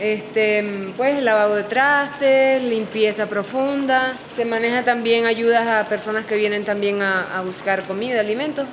Este, 0.00 0.64
pues 0.96 1.22
lavado 1.22 1.54
de 1.54 1.62
trastes, 1.64 2.62
limpieza 2.62 3.26
profunda. 3.26 4.14
Se 4.34 4.44
maneja 4.44 4.82
también 4.82 5.26
ayudas 5.26 5.68
a 5.68 5.88
personas 5.88 6.24
que 6.24 6.34
vienen 6.36 6.64
también 6.64 7.00
a, 7.00 7.42
buscar 7.44 7.84
comida, 7.84 8.18
alimentos. 8.20 8.66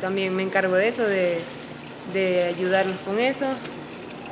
también 0.00 0.34
me 0.36 0.42
encargo 0.42 0.74
de 0.74 0.88
eso, 0.88 1.04
de, 1.04 1.38
de 2.12 2.44
ayudarlos 2.44 2.98
con 3.06 3.18
eso. 3.18 3.46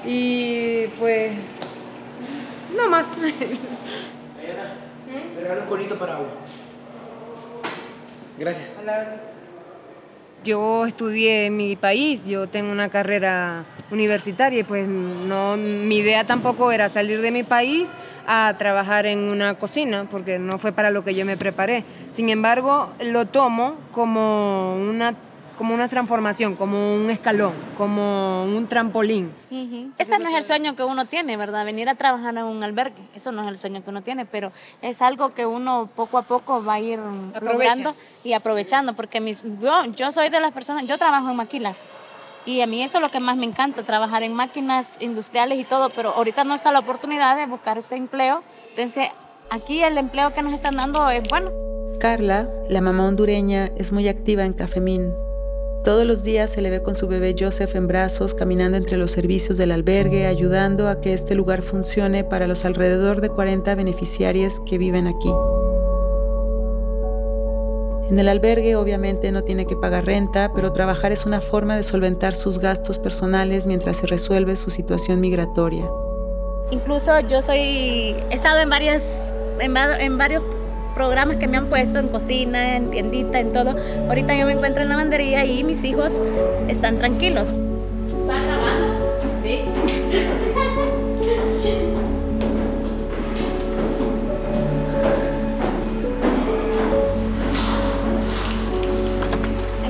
Y 0.05 0.87
pues, 0.99 1.33
no 2.77 2.89
más. 2.89 3.07
regalo 5.41 5.63
un 5.63 5.69
conito 5.69 5.99
para 5.99 6.17
agua. 6.17 6.29
Gracias. 8.39 8.71
Yo 10.45 10.87
estudié 10.87 11.47
en 11.47 11.57
mi 11.57 11.77
país, 11.77 12.27
yo 12.27 12.47
tengo 12.49 12.73
una 12.73 12.89
carrera 12.89 13.65
universitaria 13.91 14.61
y 14.61 14.63
pues 14.63 14.89
no, 14.89 15.57
mi 15.59 15.99
idea 15.99 16.25
tampoco 16.25 16.73
era 16.73 16.89
salir 16.89 17.21
de 17.21 17.31
mi 17.31 17.43
país 17.43 17.89
a 18.27 18.55
trabajar 18.57 19.07
en 19.07 19.19
una 19.29 19.55
cocina, 19.55 20.07
porque 20.11 20.39
no 20.39 20.59
fue 20.59 20.73
para 20.73 20.91
lo 20.91 21.05
que 21.05 21.15
yo 21.15 21.27
me 21.27 21.37
preparé. 21.37 21.85
Sin 22.11 22.31
embargo, 22.31 22.91
lo 23.01 23.27
tomo 23.27 23.77
como 23.93 24.77
una 24.77 25.15
como 25.61 25.75
una 25.75 25.89
transformación, 25.89 26.57
como 26.57 26.95
un 26.95 27.11
escalón, 27.11 27.53
como 27.77 28.45
un 28.45 28.67
trampolín. 28.67 29.31
Ese 29.99 30.19
no 30.19 30.31
es 30.31 30.35
el 30.35 30.43
sueño 30.43 30.75
que 30.75 30.83
uno 30.83 31.05
tiene, 31.05 31.37
¿verdad? 31.37 31.67
Venir 31.67 31.91
a 31.91 31.97
trabajar 31.97 32.35
en 32.35 32.45
un 32.45 32.65
albergue, 32.65 33.03
eso 33.15 33.31
no 33.31 33.43
es 33.43 33.49
el 33.49 33.59
sueño 33.59 33.85
que 33.85 33.91
uno 33.91 34.01
tiene, 34.01 34.25
pero 34.25 34.53
es 34.81 35.03
algo 35.03 35.35
que 35.35 35.45
uno 35.45 35.91
poco 35.95 36.17
a 36.17 36.23
poco 36.23 36.65
va 36.65 36.75
a 36.75 36.81
ir 36.81 36.99
logrando 37.43 37.95
y 38.25 38.33
aprovechando, 38.33 38.95
porque 38.95 39.21
mis, 39.21 39.43
yo, 39.61 39.85
yo 39.95 40.13
soy 40.13 40.31
de 40.31 40.41
las 40.41 40.53
personas, 40.53 40.87
yo 40.87 40.97
trabajo 40.97 41.29
en 41.29 41.37
maquilas. 41.37 41.91
Y 42.47 42.63
a 42.63 42.67
mí 42.67 42.83
eso 42.83 42.97
es 42.97 43.03
lo 43.03 43.11
que 43.11 43.21
más 43.21 43.37
me 43.37 43.45
encanta, 43.45 43.83
trabajar 43.83 44.23
en 44.23 44.33
máquinas 44.33 44.97
industriales 44.99 45.59
y 45.59 45.65
todo, 45.65 45.91
pero 45.91 46.15
ahorita 46.15 46.43
no 46.43 46.55
está 46.55 46.73
la 46.73 46.79
oportunidad 46.79 47.37
de 47.37 47.45
buscar 47.45 47.77
ese 47.77 47.97
empleo. 47.97 48.43
Entonces, 48.71 49.09
aquí 49.51 49.83
el 49.83 49.99
empleo 49.99 50.33
que 50.33 50.43
nos 50.43 50.55
están 50.55 50.77
dando 50.77 51.11
es 51.11 51.29
bueno. 51.29 51.51
Carla, 52.01 52.49
la 52.71 52.81
mamá 52.81 53.07
hondureña, 53.07 53.67
es 53.77 53.93
muy 53.93 54.09
activa 54.09 54.47
en 54.47 54.55
Cafemín. 54.55 55.13
Todos 55.83 56.05
los 56.05 56.23
días 56.23 56.51
se 56.51 56.61
le 56.61 56.69
ve 56.69 56.83
con 56.83 56.95
su 56.95 57.09
bebé 57.09 57.35
Joseph 57.39 57.75
en 57.75 57.87
brazos, 57.87 58.35
caminando 58.35 58.77
entre 58.77 58.99
los 58.99 59.13
servicios 59.13 59.57
del 59.57 59.73
albergue, 59.73 60.27
ayudando 60.27 60.89
a 60.89 61.01
que 61.01 61.15
este 61.15 61.35
lugar 61.35 61.63
funcione 61.63 62.23
para 62.23 62.47
los 62.47 62.67
alrededor 62.67 63.23
de 63.23 63.31
40 63.31 63.75
beneficiarios 63.77 64.61
que 64.61 64.77
viven 64.77 65.07
aquí. 65.07 65.33
En 68.11 68.19
el 68.19 68.29
albergue 68.29 68.77
obviamente 68.77 69.33
no 69.33 69.43
tiene 69.43 69.65
que 69.65 69.75
pagar 69.75 70.05
renta, 70.05 70.53
pero 70.55 70.71
trabajar 70.71 71.13
es 71.13 71.25
una 71.25 71.41
forma 71.41 71.77
de 71.77 71.83
solventar 71.83 72.35
sus 72.35 72.59
gastos 72.59 72.99
personales 72.99 73.67
mientras 73.67 73.97
se 73.99 74.07
resuelve 74.07 74.57
su 74.57 74.69
situación 74.69 75.19
migratoria. 75.19 75.89
Incluso 76.71 77.19
yo 77.21 77.41
soy, 77.41 77.59
he 77.59 78.35
estado 78.35 78.61
en, 78.61 78.69
varias, 78.69 79.33
en 79.61 80.19
varios 80.19 80.43
programas 81.01 81.39
que 81.39 81.49
me 81.49 81.57
han 81.57 81.71
puesto 81.71 81.99
en 81.99 82.09
cocina, 82.09 82.77
en 82.77 82.91
tiendita, 82.91 83.41
en 83.41 83.55
todo. 83.55 83.75
Ahorita 84.09 84.35
yo 84.35 84.45
me 84.45 84.53
encuentro 84.53 84.83
en 84.83 84.91
la 84.91 84.97
lavandería 84.97 85.47
y 85.47 85.65
mis 85.65 85.83
hijos 85.83 86.21
están 86.69 86.99
tranquilos. 86.99 87.55
¿Están 87.55 88.47
grabando? 88.47 89.19
Sí. 89.43 89.61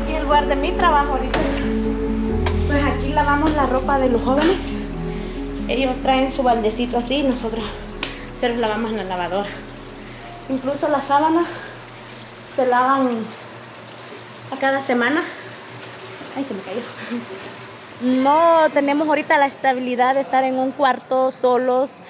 Aquí 0.00 0.12
el 0.14 0.22
lugar 0.22 0.46
de 0.46 0.54
mi 0.54 0.70
trabajo 0.70 1.14
ahorita. 1.14 1.40
Pues 2.68 2.84
aquí 2.84 3.12
lavamos 3.12 3.52
la 3.56 3.66
ropa 3.66 3.98
de 3.98 4.10
los 4.10 4.22
jóvenes. 4.22 4.58
Ellos 5.66 5.96
traen 6.02 6.30
su 6.30 6.44
baldecito 6.44 6.98
así 6.98 7.16
y 7.16 7.22
nosotros 7.24 7.64
se 8.38 8.48
los 8.48 8.58
lavamos 8.58 8.92
en 8.92 8.98
la 8.98 9.04
lavadora. 9.04 9.48
Incluso 10.50 10.88
las 10.88 11.04
sábanas 11.04 11.46
se 12.56 12.66
lavan 12.66 13.24
a 14.52 14.56
cada 14.58 14.82
semana. 14.82 15.22
Ay, 16.36 16.44
se 16.44 16.54
me 16.54 16.60
cayó. 16.60 16.80
No 18.00 18.68
tenemos 18.74 19.06
ahorita 19.06 19.38
la 19.38 19.46
estabilidad 19.46 20.16
de 20.16 20.22
estar 20.22 20.42
en 20.42 20.58
un 20.58 20.72
cuarto 20.72 21.30
solos 21.30 22.00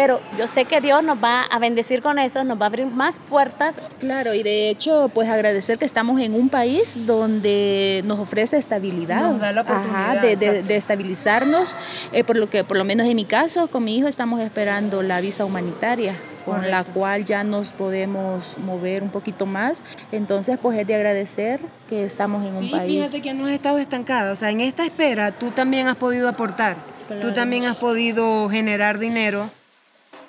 pero 0.00 0.18
yo 0.38 0.46
sé 0.46 0.64
que 0.64 0.80
Dios 0.80 1.04
nos 1.04 1.22
va 1.22 1.42
a 1.42 1.58
bendecir 1.58 2.00
con 2.00 2.18
eso, 2.18 2.42
nos 2.42 2.58
va 2.58 2.62
a 2.62 2.66
abrir 2.68 2.86
más 2.86 3.18
puertas. 3.18 3.82
Claro, 3.98 4.32
y 4.32 4.42
de 4.42 4.70
hecho, 4.70 5.10
pues 5.12 5.28
agradecer 5.28 5.76
que 5.76 5.84
estamos 5.84 6.22
en 6.22 6.32
un 6.32 6.48
país 6.48 7.04
donde 7.04 8.00
nos 8.06 8.18
ofrece 8.18 8.56
estabilidad. 8.56 9.20
Nos 9.20 9.40
da 9.40 9.52
la 9.52 9.60
oportunidad. 9.60 10.22
de, 10.22 10.74
estabilizarnos, 10.74 11.76
eh, 12.14 12.24
por 12.24 12.38
lo 12.38 12.48
que, 12.48 12.64
por 12.64 12.78
lo 12.78 12.84
menos 12.84 13.06
en 13.08 13.14
mi 13.14 13.26
caso, 13.26 13.68
con 13.68 13.84
mi 13.84 13.98
hijo 13.98 14.08
estamos 14.08 14.40
esperando 14.40 15.02
la 15.02 15.20
visa 15.20 15.44
humanitaria 15.44 16.14
con 16.46 16.70
la 16.70 16.82
cual 16.82 17.26
ya 17.26 17.44
nos 17.44 17.72
podemos 17.72 18.56
mover 18.56 19.02
un 19.02 19.10
poquito 19.10 19.44
más. 19.44 19.84
Entonces, 20.12 20.58
pues 20.62 20.78
es 20.78 20.86
de 20.86 20.94
agradecer 20.94 21.60
que 21.90 22.04
estamos 22.04 22.42
en 22.46 22.56
un 22.56 22.70
país. 22.70 23.06
Fíjate 23.06 23.20
que 23.20 23.34
no 23.34 23.44
has 23.44 23.52
estado 23.52 23.76
estancada, 23.76 24.32
o 24.32 24.36
sea, 24.36 24.48
en 24.48 24.62
esta 24.62 24.82
espera 24.82 25.32
tú 25.32 25.50
también 25.50 25.88
has 25.88 25.96
podido 25.96 26.26
aportar, 26.26 26.78
tú 27.20 27.32
también 27.32 27.66
has 27.66 27.76
podido 27.76 28.48
generar 28.48 28.98
dinero 28.98 29.50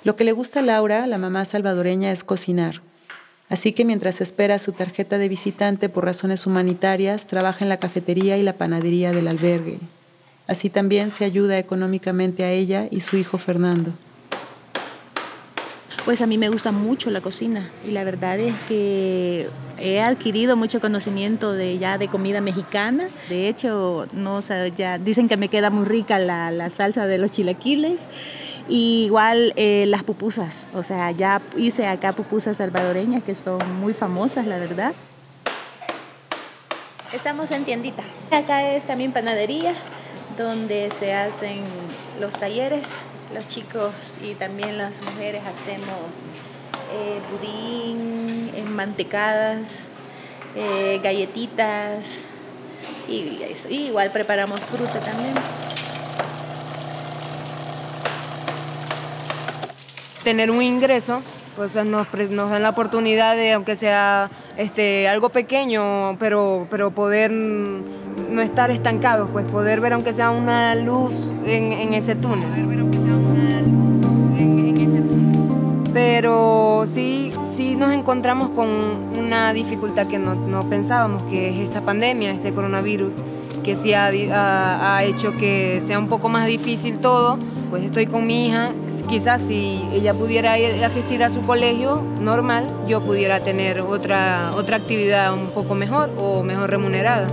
lo 0.04 0.16
que 0.16 0.24
le 0.24 0.32
gusta 0.32 0.60
a 0.60 0.62
Laura, 0.62 1.06
la 1.06 1.18
mamá 1.18 1.44
salvadoreña, 1.44 2.10
es 2.10 2.24
cocinar. 2.24 2.82
Así 3.48 3.72
que 3.72 3.84
mientras 3.84 4.20
espera 4.20 4.58
su 4.58 4.72
tarjeta 4.72 5.18
de 5.18 5.28
visitante 5.28 5.88
por 5.88 6.04
razones 6.04 6.46
humanitarias, 6.46 7.26
trabaja 7.26 7.64
en 7.64 7.68
la 7.68 7.76
cafetería 7.76 8.38
y 8.38 8.42
la 8.42 8.54
panadería 8.54 9.12
del 9.12 9.28
albergue. 9.28 9.78
Así 10.48 10.70
también 10.70 11.10
se 11.10 11.24
ayuda 11.24 11.58
económicamente 11.58 12.44
a 12.44 12.50
ella 12.50 12.88
y 12.90 13.00
su 13.00 13.16
hijo 13.16 13.38
Fernando. 13.38 13.92
Pues 16.04 16.20
a 16.20 16.26
mí 16.26 16.36
me 16.36 16.48
gusta 16.48 16.72
mucho 16.72 17.10
la 17.10 17.20
cocina 17.20 17.68
y 17.86 17.92
la 17.92 18.02
verdad 18.02 18.40
es 18.40 18.54
que 18.68 19.46
he 19.78 20.00
adquirido 20.00 20.56
mucho 20.56 20.80
conocimiento 20.80 21.52
de 21.52 21.78
ya 21.78 21.96
de 21.96 22.08
comida 22.08 22.40
mexicana. 22.40 23.06
De 23.28 23.48
hecho, 23.48 24.08
no 24.12 24.40
ya 24.76 24.98
dicen 24.98 25.28
que 25.28 25.36
me 25.36 25.48
queda 25.48 25.70
muy 25.70 25.84
rica 25.84 26.18
la, 26.18 26.50
la 26.50 26.70
salsa 26.70 27.06
de 27.06 27.18
los 27.18 27.30
chilaquiles 27.30 28.08
igual 28.68 29.52
eh, 29.56 29.84
las 29.88 30.02
pupusas, 30.02 30.66
o 30.74 30.82
sea, 30.82 31.10
ya 31.10 31.40
hice 31.56 31.86
acá 31.86 32.12
pupusas 32.12 32.56
salvadoreñas 32.58 33.22
que 33.22 33.34
son 33.34 33.80
muy 33.80 33.94
famosas, 33.94 34.46
la 34.46 34.58
verdad. 34.58 34.94
Estamos 37.12 37.50
en 37.50 37.64
tiendita. 37.64 38.02
Acá 38.30 38.72
es 38.72 38.86
también 38.86 39.12
panadería, 39.12 39.74
donde 40.38 40.90
se 40.98 41.12
hacen 41.12 41.60
los 42.20 42.38
talleres. 42.38 42.88
Los 43.34 43.48
chicos 43.48 44.18
y 44.22 44.34
también 44.34 44.76
las 44.76 45.00
mujeres 45.02 45.42
hacemos 45.46 46.26
eh, 46.92 47.20
budín, 47.30 48.74
mantecadas, 48.74 49.84
eh, 50.54 51.00
galletitas 51.02 52.22
y 53.08 53.40
eso. 53.42 53.68
Y 53.70 53.86
igual 53.86 54.10
preparamos 54.10 54.60
fruta 54.60 55.00
también. 55.00 55.34
Tener 60.24 60.50
un 60.50 60.62
ingreso, 60.62 61.20
pues 61.56 61.74
nos, 61.74 62.06
nos 62.30 62.50
dan 62.50 62.62
la 62.62 62.70
oportunidad 62.70 63.36
de, 63.36 63.52
aunque 63.52 63.76
sea 63.76 64.30
este, 64.56 65.08
algo 65.08 65.30
pequeño, 65.30 66.16
pero, 66.18 66.66
pero 66.70 66.90
poder 66.90 67.30
no 67.30 68.40
estar 68.40 68.70
estancados, 68.70 69.28
pues 69.32 69.46
poder 69.46 69.80
ver 69.80 69.94
aunque 69.94 70.12
sea 70.12 70.30
una 70.30 70.74
luz 70.74 71.14
en, 71.44 71.72
en 71.72 71.94
ese 71.94 72.14
túnel. 72.14 72.48
Pero 75.92 76.84
sí, 76.86 77.32
sí 77.54 77.76
nos 77.76 77.92
encontramos 77.92 78.50
con 78.50 78.68
una 79.18 79.52
dificultad 79.52 80.06
que 80.06 80.18
no, 80.18 80.34
no 80.34 80.68
pensábamos, 80.68 81.22
que 81.24 81.50
es 81.50 81.58
esta 81.60 81.82
pandemia, 81.82 82.32
este 82.32 82.52
coronavirus, 82.52 83.12
que 83.62 83.76
sí 83.76 83.92
ha, 83.92 84.06
ha, 84.06 84.96
ha 84.96 85.04
hecho 85.04 85.36
que 85.36 85.80
sea 85.82 85.98
un 85.98 86.08
poco 86.08 86.28
más 86.28 86.46
difícil 86.46 86.98
todo. 86.98 87.38
Pues 87.72 87.84
estoy 87.84 88.06
con 88.06 88.26
mi 88.26 88.48
hija, 88.48 88.70
quizás 89.08 89.40
si 89.40 89.82
ella 89.94 90.12
pudiera 90.12 90.56
asistir 90.84 91.24
a 91.24 91.30
su 91.30 91.40
colegio 91.40 92.02
normal, 92.20 92.66
yo 92.86 93.00
pudiera 93.00 93.40
tener 93.40 93.80
otra, 93.80 94.50
otra 94.54 94.76
actividad 94.76 95.32
un 95.32 95.46
poco 95.52 95.74
mejor 95.74 96.10
o 96.18 96.42
mejor 96.42 96.68
remunerada. 96.68 97.28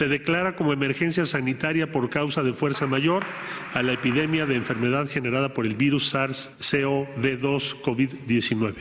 Se 0.00 0.08
declara 0.08 0.56
como 0.56 0.72
emergencia 0.72 1.26
sanitaria 1.26 1.92
por 1.92 2.08
causa 2.08 2.42
de 2.42 2.54
fuerza 2.54 2.86
mayor 2.86 3.22
a 3.74 3.82
la 3.82 3.92
epidemia 3.92 4.46
de 4.46 4.54
enfermedad 4.54 5.06
generada 5.06 5.50
por 5.50 5.66
el 5.66 5.74
virus 5.74 6.14
SARS-CoV-2 6.14 7.82
COVID-19. 7.82 8.76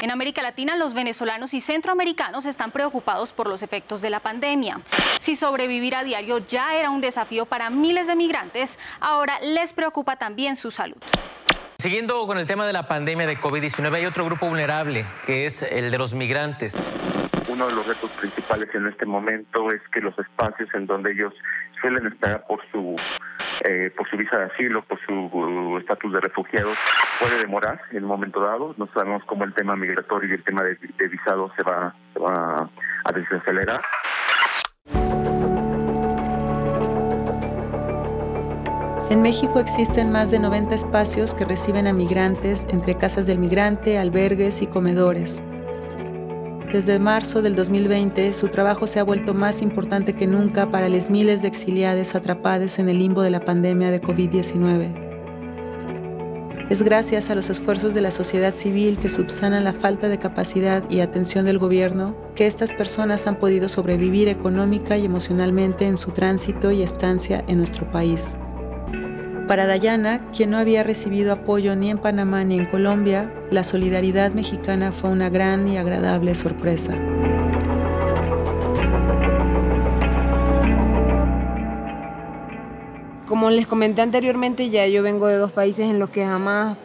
En 0.00 0.10
América 0.10 0.40
Latina, 0.40 0.74
los 0.76 0.94
venezolanos 0.94 1.52
y 1.52 1.60
centroamericanos 1.60 2.46
están 2.46 2.70
preocupados 2.70 3.34
por 3.34 3.48
los 3.48 3.62
efectos 3.62 4.00
de 4.00 4.08
la 4.08 4.20
pandemia. 4.20 4.80
Si 5.20 5.36
sobrevivir 5.36 5.94
a 5.94 6.04
diario 6.04 6.38
ya 6.38 6.74
era 6.74 6.88
un 6.88 7.02
desafío 7.02 7.44
para 7.44 7.68
miles 7.68 8.06
de 8.06 8.16
migrantes, 8.16 8.78
ahora 8.98 9.40
les 9.42 9.74
preocupa 9.74 10.16
también 10.16 10.56
su 10.56 10.70
salud. 10.70 10.96
Siguiendo 11.80 12.26
con 12.26 12.38
el 12.38 12.46
tema 12.46 12.66
de 12.66 12.72
la 12.72 12.88
pandemia 12.88 13.26
de 13.26 13.36
COVID-19, 13.36 13.94
hay 13.94 14.06
otro 14.06 14.24
grupo 14.24 14.48
vulnerable, 14.48 15.04
que 15.26 15.44
es 15.44 15.60
el 15.60 15.90
de 15.90 15.98
los 15.98 16.14
migrantes 16.14 16.94
uno 17.52 17.66
de 17.66 17.74
los 17.74 17.86
retos 17.86 18.10
principales 18.12 18.74
en 18.74 18.86
este 18.86 19.04
momento 19.04 19.70
es 19.70 19.82
que 19.92 20.00
los 20.00 20.18
espacios 20.18 20.70
en 20.72 20.86
donde 20.86 21.12
ellos 21.12 21.34
suelen 21.80 22.06
estar 22.06 22.46
por 22.46 22.60
su 22.70 22.96
eh, 23.64 23.92
por 23.96 24.08
su 24.08 24.16
visa 24.16 24.38
de 24.38 24.44
asilo, 24.46 24.82
por 24.82 24.98
su 25.04 25.76
estatus 25.78 26.12
de 26.14 26.20
refugiados, 26.20 26.76
puede 27.20 27.38
demorar 27.38 27.80
en 27.92 28.04
un 28.04 28.08
momento 28.08 28.40
dado. 28.40 28.74
No 28.78 28.88
sabemos 28.94 29.22
cómo 29.26 29.44
el 29.44 29.52
tema 29.52 29.76
migratorio 29.76 30.30
y 30.30 30.32
el 30.32 30.42
tema 30.42 30.62
de, 30.62 30.76
de 30.76 31.08
visado 31.08 31.52
se 31.54 31.62
va, 31.62 31.94
se 32.14 32.18
va 32.18 32.68
a 33.04 33.12
desacelerar. 33.12 33.82
En 39.10 39.20
México 39.20 39.60
existen 39.60 40.10
más 40.10 40.30
de 40.30 40.40
90 40.40 40.74
espacios 40.74 41.34
que 41.34 41.44
reciben 41.44 41.86
a 41.86 41.92
migrantes 41.92 42.66
entre 42.72 42.96
casas 42.96 43.26
del 43.26 43.38
migrante, 43.38 43.98
albergues 43.98 44.62
y 44.62 44.66
comedores. 44.66 45.44
Desde 46.72 46.98
marzo 46.98 47.42
del 47.42 47.54
2020, 47.54 48.32
su 48.32 48.48
trabajo 48.48 48.86
se 48.86 48.98
ha 48.98 49.02
vuelto 49.02 49.34
más 49.34 49.60
importante 49.60 50.14
que 50.14 50.26
nunca 50.26 50.70
para 50.70 50.88
las 50.88 51.10
miles 51.10 51.42
de 51.42 51.48
exiliados 51.48 52.14
atrapados 52.14 52.78
en 52.78 52.88
el 52.88 52.98
limbo 52.98 53.20
de 53.20 53.28
la 53.28 53.44
pandemia 53.44 53.90
de 53.90 54.00
COVID-19. 54.00 56.70
Es 56.70 56.80
gracias 56.80 57.28
a 57.28 57.34
los 57.34 57.50
esfuerzos 57.50 57.92
de 57.92 58.00
la 58.00 58.10
sociedad 58.10 58.54
civil 58.54 58.98
que 58.98 59.10
subsanan 59.10 59.64
la 59.64 59.74
falta 59.74 60.08
de 60.08 60.18
capacidad 60.18 60.82
y 60.88 61.00
atención 61.00 61.44
del 61.44 61.58
gobierno 61.58 62.16
que 62.34 62.46
estas 62.46 62.72
personas 62.72 63.26
han 63.26 63.36
podido 63.36 63.68
sobrevivir 63.68 64.28
económica 64.28 64.96
y 64.96 65.04
emocionalmente 65.04 65.84
en 65.84 65.98
su 65.98 66.12
tránsito 66.12 66.70
y 66.70 66.82
estancia 66.82 67.44
en 67.48 67.58
nuestro 67.58 67.90
país. 67.90 68.34
Para 69.46 69.66
Dayana, 69.66 70.30
quien 70.30 70.52
no 70.52 70.56
había 70.56 70.84
recibido 70.84 71.34
apoyo 71.34 71.76
ni 71.76 71.90
en 71.90 71.98
Panamá 71.98 72.44
ni 72.44 72.58
en 72.58 72.64
Colombia, 72.64 73.30
la 73.52 73.64
solidaridad 73.64 74.32
mexicana 74.32 74.92
fue 74.92 75.10
una 75.10 75.28
gran 75.28 75.68
y 75.68 75.76
agradable 75.76 76.34
sorpresa. 76.34 76.94
Como 83.28 83.50
les 83.50 83.66
comenté 83.66 84.02
anteriormente, 84.02 84.68
ya 84.70 84.86
yo 84.86 85.02
vengo 85.02 85.26
de 85.26 85.36
dos 85.36 85.52
países 85.52 85.88
en 85.88 85.98
los 85.98 86.10
que 86.10 86.24
jamás 86.24 86.76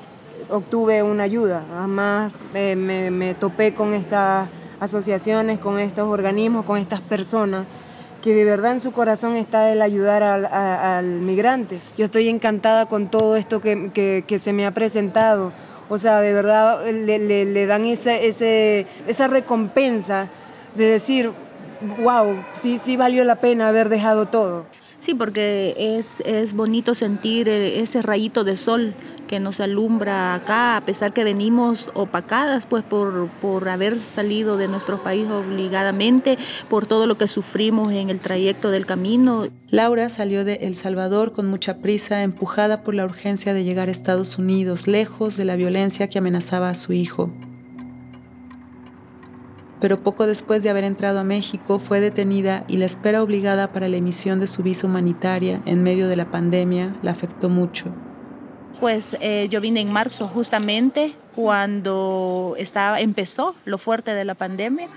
obtuve 0.50 1.04
una 1.04 1.24
ayuda, 1.24 1.66
jamás 1.74 2.34
me, 2.54 2.76
me 2.76 3.34
topé 3.34 3.74
con 3.74 3.94
estas 3.94 4.48
asociaciones, 4.80 5.60
con 5.60 5.80
estos 5.80 6.08
organismos, 6.08 6.66
con 6.66 6.78
estas 6.78 7.02
personas 7.02 7.66
que 8.22 8.34
de 8.34 8.44
verdad 8.44 8.74
en 8.74 8.80
su 8.80 8.92
corazón 8.92 9.36
está 9.36 9.72
el 9.72 9.82
ayudar 9.82 10.24
al, 10.24 11.06
migrante. 11.06 11.80
Yo 11.98 12.06
estoy 12.06 12.28
encantada 12.30 12.88
con 12.88 13.10
todo 13.10 13.36
esto 13.36 13.62
que, 13.62 14.40
se 14.40 14.54
me 14.54 14.66
ha 14.66 14.72
presentado. 14.74 15.52
O 15.90 15.98
sea, 15.98 16.20
de 16.20 16.34
verdad 16.34 16.86
le, 16.86 17.66
dan 17.66 17.86
ese, 17.86 18.86
esa 19.08 19.28
recompensa 19.28 20.30
de 20.76 20.86
decir, 20.86 21.32
wow, 22.00 22.44
sí, 22.56 22.78
sí 22.78 22.98
valió 22.98 23.24
la 23.24 23.38
pena 23.38 23.70
haber 23.70 23.90
dejado 23.90 24.28
todo. 24.28 24.66
Sí, 24.98 25.14
porque 25.14 25.76
es, 25.78 26.22
es 26.22 26.54
bonito 26.54 26.96
sentir 26.96 27.48
eh, 27.50 27.80
ese 27.82 28.02
rayito 28.02 28.44
de 28.44 28.58
sol 28.58 28.96
que 29.28 29.40
nos 29.40 29.60
alumbra 29.60 30.34
acá, 30.34 30.78
a 30.78 30.82
pesar 30.82 31.14
que 31.14 31.24
venimos 31.24 31.92
opacadas 31.94 32.66
pues 32.66 32.84
por, 32.84 33.30
por 33.42 33.70
haber 33.70 34.00
salido 34.00 34.58
de 34.58 34.68
nuestro 34.68 35.04
país 35.04 35.30
obligadamente, 35.30 36.38
por 36.70 36.88
todo 36.88 37.06
lo 37.06 37.18
que 37.18 37.28
sufrimos 37.28 37.92
en 37.92 38.10
el 38.10 38.20
trayecto 38.20 38.72
del 38.72 38.86
camino. 38.86 39.46
Laura 39.70 40.10
salió 40.10 40.46
de 40.46 40.56
El 40.62 40.76
Salvador 40.76 41.34
con 41.34 41.48
mucha 41.48 41.78
prisa, 41.82 42.24
empujada 42.24 42.84
por 42.84 42.96
la 42.96 43.06
urgencia 43.06 43.54
de 43.54 43.64
llegar 43.64 43.90
a 43.90 43.92
Estados 43.92 44.38
Unidos, 44.38 44.88
lejos 44.88 45.38
de 45.38 45.46
la 45.46 45.56
violencia 45.56 46.10
que 46.10 46.18
amenazaba 46.18 46.70
a 46.70 46.76
su 46.76 46.94
hijo 46.94 47.30
pero 49.80 50.02
poco 50.02 50.26
después 50.26 50.64
de 50.64 50.70
haber 50.70 50.84
entrado 50.84 51.20
a 51.20 51.24
México 51.24 51.80
fue 51.80 52.00
detenida 52.00 52.64
y 52.68 52.78
la 52.78 52.86
espera 52.86 53.22
obligada 53.22 53.72
para 53.72 53.88
la 53.88 53.98
emisión 53.98 54.40
de 54.40 54.48
su 54.48 54.64
visa 54.64 54.88
humanitaria 54.88 55.62
en 55.66 55.84
medio 55.84 56.08
de 56.08 56.16
la 56.16 56.32
pandemia 56.32 56.94
la 57.04 57.12
afectó 57.12 57.50
mucho. 57.50 57.94
Pues 58.80 59.18
eh, 59.20 59.48
yo 59.50 59.60
vine 59.62 59.82
en 59.82 59.92
marzo 59.92 60.28
justamente 60.28 61.14
cuando 61.36 62.56
estaba, 62.58 63.00
empezó 63.02 63.56
lo 63.66 63.78
fuerte 63.78 64.14
de 64.14 64.26
la 64.26 64.36
pandemia 64.36 64.88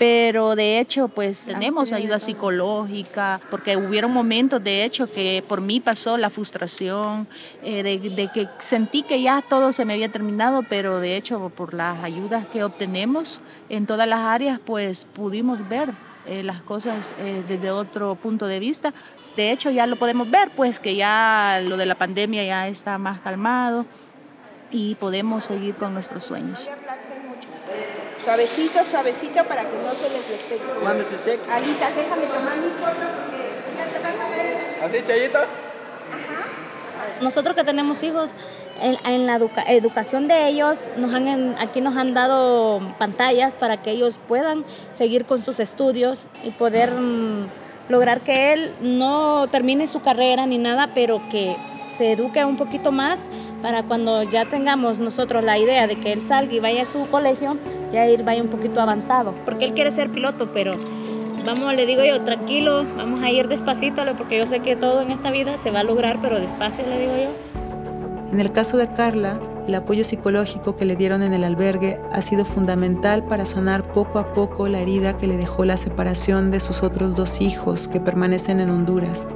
pero 0.00 0.56
de 0.56 0.80
hecho 0.80 1.08
pues 1.08 1.44
tenemos 1.44 1.92
ayuda 1.92 2.18
psicológica, 2.18 3.38
porque 3.50 3.76
hubieron 3.76 4.10
momentos 4.10 4.64
de 4.64 4.82
hecho 4.82 5.06
que 5.06 5.44
por 5.46 5.60
mí 5.60 5.78
pasó 5.78 6.16
la 6.16 6.30
frustración, 6.30 7.28
eh, 7.62 7.82
de, 7.82 8.30
que 8.32 8.48
sentí 8.60 9.02
que 9.02 9.20
ya 9.20 9.44
todo 9.46 9.72
se 9.72 9.84
me 9.84 9.92
había 9.92 10.10
terminado, 10.10 10.62
pero 10.62 11.00
de 11.00 11.18
hecho 11.18 11.50
por 11.54 11.74
las 11.74 12.02
ayudas 12.02 12.46
que 12.46 12.64
obtenemos 12.64 13.42
en 13.68 13.84
todas 13.84 14.08
las 14.08 14.20
áreas 14.20 14.58
pues 14.64 15.04
pudimos 15.04 15.68
ver 15.68 15.90
eh, 16.26 16.42
las 16.42 16.62
cosas 16.62 17.14
eh, 17.18 17.42
desde 17.46 17.70
otro 17.70 18.14
punto 18.14 18.46
de 18.46 18.60
vista. 18.60 18.92
De 19.36 19.52
hecho 19.52 19.70
ya 19.70 19.86
lo 19.86 19.96
podemos 19.96 20.30
ver 20.30 20.50
pues 20.56 20.78
que 20.78 20.96
ya 20.96 21.60
lo 21.64 21.76
de 21.76 21.86
la 21.86 21.94
pandemia 21.94 22.44
ya 22.44 22.68
está 22.68 22.98
más 22.98 23.20
calmado 23.20 23.86
y 24.70 24.94
podemos 24.96 25.44
seguir 25.44 25.74
con 25.74 25.94
nuestros 25.94 26.24
sueños. 26.24 26.70
Suavecito, 28.24 28.84
suavecito 28.84 29.44
para 29.44 29.62
que 29.62 29.76
no 29.78 29.92
se 29.94 30.10
les 30.10 30.28
despegue. 30.28 30.60
Se. 31.24 31.52
Alitas, 31.52 31.96
déjame 31.96 32.26
tomar 32.26 32.56
mi 32.58 32.70
foto 32.70 33.06
porque 33.16 33.50
ya 33.76 34.00
van 34.00 34.20
a 34.20 34.28
ver. 34.28 34.84
¿Así, 34.84 35.04
Chayita? 35.04 35.69
Nosotros 37.20 37.54
que 37.54 37.64
tenemos 37.64 38.02
hijos, 38.02 38.34
en, 38.80 39.26
la 39.26 39.38
educación 39.68 40.26
de 40.26 40.48
ellos, 40.48 40.90
nos 40.96 41.14
han, 41.14 41.56
aquí 41.58 41.80
nos 41.80 41.96
han 41.96 42.14
dado 42.14 42.80
pantallas 42.98 43.56
para 43.56 43.82
que 43.82 43.90
ellos 43.90 44.18
puedan 44.26 44.64
seguir 44.92 45.26
con 45.26 45.40
sus 45.40 45.60
estudios 45.60 46.28
y 46.44 46.50
poder 46.50 46.92
mm, 46.92 47.48
lograr 47.90 48.22
que 48.22 48.52
él 48.52 48.72
no 48.80 49.48
termine 49.48 49.86
su 49.86 50.00
carrera 50.00 50.46
ni 50.46 50.58
nada, 50.58 50.90
pero 50.94 51.20
que 51.30 51.56
se 51.98 52.12
eduque 52.12 52.44
un 52.44 52.56
poquito 52.56 52.92
más 52.92 53.28
para 53.60 53.82
cuando 53.82 54.22
ya 54.22 54.46
tengamos 54.46 54.98
nosotros 54.98 55.44
la 55.44 55.58
idea 55.58 55.86
de 55.86 56.00
que 56.00 56.12
él 56.12 56.22
salga 56.22 56.54
y 56.54 56.60
vaya 56.60 56.84
a 56.84 56.86
su 56.86 57.06
colegio, 57.08 57.58
ya 57.92 58.06
él 58.06 58.22
vaya 58.22 58.42
un 58.42 58.48
poquito 58.48 58.80
avanzado, 58.80 59.34
porque 59.44 59.66
él 59.66 59.74
quiere 59.74 59.90
ser 59.90 60.10
piloto, 60.10 60.50
pero 60.52 60.72
vamos, 61.44 61.74
le 61.74 61.86
digo 61.86 62.04
yo, 62.04 62.20
tranquilo, 62.22 62.84
vamos 62.96 63.20
a 63.20 63.30
ir 63.30 63.48
despacito, 63.48 64.02
porque 64.16 64.38
yo 64.38 64.46
sé 64.46 64.60
que 64.60 64.76
todo 64.76 65.02
en 65.02 65.10
esta 65.10 65.30
vida 65.30 65.56
se 65.56 65.70
va 65.70 65.80
a 65.80 65.84
lograr, 65.84 66.18
pero 66.20 66.40
despacio, 66.40 66.84
le 66.86 66.98
digo 66.98 67.12
yo. 67.16 68.32
En 68.32 68.40
el 68.40 68.52
caso 68.52 68.76
de 68.76 68.92
Carla, 68.92 69.40
el 69.66 69.74
apoyo 69.74 70.04
psicológico 70.04 70.76
que 70.76 70.84
le 70.84 70.96
dieron 70.96 71.22
en 71.22 71.32
el 71.32 71.44
albergue 71.44 72.00
ha 72.12 72.22
sido 72.22 72.44
fundamental 72.44 73.24
para 73.24 73.44
sanar 73.44 73.92
poco 73.92 74.18
a 74.18 74.32
poco 74.32 74.68
la 74.68 74.80
herida 74.80 75.16
que 75.16 75.26
le 75.26 75.36
dejó 75.36 75.64
la 75.64 75.76
separación 75.76 76.50
de 76.50 76.60
sus 76.60 76.82
otros 76.82 77.16
dos 77.16 77.40
hijos 77.40 77.88
que 77.88 78.00
permanecen 78.00 78.60
en 78.60 78.70
Honduras. 78.70 79.26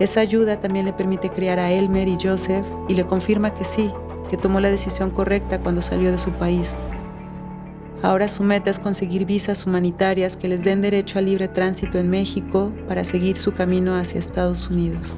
Esa 0.00 0.20
ayuda 0.20 0.58
también 0.60 0.86
le 0.86 0.92
permite 0.92 1.30
criar 1.30 1.58
a 1.58 1.70
Elmer 1.70 2.08
y 2.08 2.18
Joseph 2.20 2.66
y 2.88 2.94
le 2.94 3.04
confirma 3.04 3.54
que 3.54 3.64
sí, 3.64 3.92
que 4.28 4.36
tomó 4.36 4.60
la 4.60 4.70
decisión 4.70 5.10
correcta 5.10 5.60
cuando 5.60 5.82
salió 5.82 6.10
de 6.10 6.18
su 6.18 6.32
país. 6.32 6.76
Ahora 8.04 8.28
su 8.28 8.42
meta 8.42 8.68
es 8.68 8.78
conseguir 8.78 9.24
visas 9.24 9.66
humanitarias 9.66 10.36
que 10.36 10.46
les 10.46 10.62
den 10.62 10.82
derecho 10.82 11.18
a 11.18 11.22
libre 11.22 11.48
tránsito 11.48 11.96
en 11.96 12.10
México 12.10 12.70
para 12.86 13.02
seguir 13.02 13.38
su 13.38 13.54
camino 13.54 13.96
hacia 13.96 14.18
Estados 14.18 14.68
Unidos. 14.68 15.16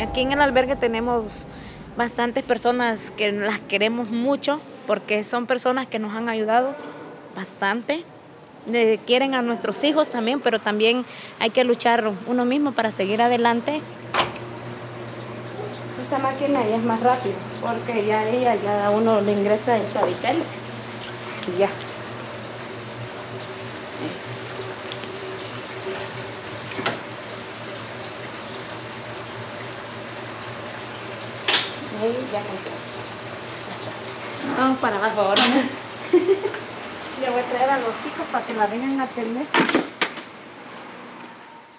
Aquí 0.00 0.20
en 0.20 0.30
el 0.30 0.40
albergue 0.40 0.76
tenemos 0.76 1.44
bastantes 1.96 2.44
personas 2.44 3.10
que 3.16 3.32
las 3.32 3.58
queremos 3.62 4.10
mucho 4.10 4.60
porque 4.86 5.24
son 5.24 5.48
personas 5.48 5.88
que 5.88 5.98
nos 5.98 6.14
han 6.14 6.28
ayudado 6.28 6.72
bastante. 7.34 8.04
Quieren 9.06 9.34
a 9.34 9.42
nuestros 9.42 9.82
hijos 9.82 10.08
también, 10.08 10.38
pero 10.38 10.60
también 10.60 11.04
hay 11.40 11.50
que 11.50 11.64
luchar 11.64 12.12
uno 12.28 12.44
mismo 12.44 12.70
para 12.70 12.92
seguir 12.92 13.20
adelante. 13.20 13.80
Esta 16.06 16.20
máquina 16.20 16.62
ya 16.62 16.76
es 16.76 16.84
más 16.84 17.00
rápida 17.00 17.34
porque 17.60 18.06
ya 18.06 18.22
ella 18.28 18.54
ya 18.54 18.90
uno 18.90 19.20
le 19.22 19.32
ingresa 19.32 19.76
el 19.76 19.88
suavitel 19.88 20.36
y 21.48 21.58
ya. 21.58 21.66
Ahí 32.00 32.28
ya 32.32 32.40
funciona. 32.40 32.76
Ya 33.66 33.74
está. 33.74 34.62
Vamos 34.62 34.78
para 34.78 34.98
abajo 34.98 35.20
ahora. 35.22 35.42
Le 37.20 37.30
voy 37.30 37.40
a 37.40 37.44
traer 37.46 37.70
a 37.70 37.78
los 37.78 37.88
chicos 38.04 38.26
para 38.30 38.46
que 38.46 38.54
la 38.54 38.68
vengan 38.68 39.00
a 39.00 39.02
atender. 39.02 39.46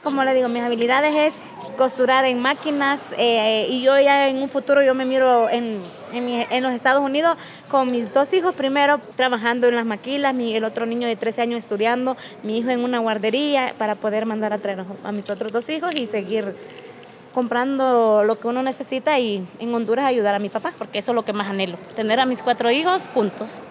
Como 0.03 0.23
le 0.23 0.33
digo, 0.33 0.47
mis 0.47 0.63
habilidades 0.63 1.15
es 1.15 1.73
costurar 1.75 2.25
en 2.25 2.39
máquinas 2.41 2.99
eh, 3.17 3.67
y 3.69 3.81
yo 3.81 3.99
ya 3.99 4.29
en 4.29 4.38
un 4.38 4.49
futuro 4.49 4.81
yo 4.81 4.93
me 4.93 5.05
miro 5.05 5.49
en, 5.49 5.81
en 6.13 6.63
los 6.63 6.73
Estados 6.73 7.03
Unidos 7.03 7.36
con 7.69 7.91
mis 7.91 8.13
dos 8.13 8.31
hijos 8.33 8.53
primero 8.55 9.01
trabajando 9.15 9.67
en 9.67 9.75
las 9.75 9.86
maquilas, 9.86 10.33
mi, 10.33 10.55
el 10.55 10.63
otro 10.63 10.86
niño 10.86 11.07
de 11.07 11.15
13 11.15 11.41
años 11.41 11.60
estudiando, 11.60 12.15
mi 12.43 12.60
hijo 12.60 12.69
en 12.69 12.83
una 12.83 12.99
guardería 12.99 13.73
para 13.77 13.95
poder 13.95 14.25
mandar 14.25 14.53
a 14.53 14.60
traer 14.60 14.86
a 15.03 15.12
mis 15.12 15.29
otros 15.29 15.51
dos 15.51 15.67
hijos 15.69 15.93
y 15.95 16.05
seguir 16.05 16.55
comprando 17.33 18.23
lo 18.23 18.39
que 18.39 18.47
uno 18.47 18.63
necesita 18.63 19.19
y 19.19 19.45
en 19.60 19.73
Honduras 19.73 20.05
ayudar 20.05 20.33
a 20.33 20.39
mi 20.39 20.49
papá, 20.49 20.73
porque 20.77 20.99
eso 20.99 21.12
es 21.12 21.15
lo 21.15 21.23
que 21.23 21.33
más 21.33 21.47
anhelo, 21.47 21.77
tener 21.95 22.19
a 22.19 22.25
mis 22.25 22.41
cuatro 22.41 22.71
hijos 22.71 23.10
juntos. 23.13 23.62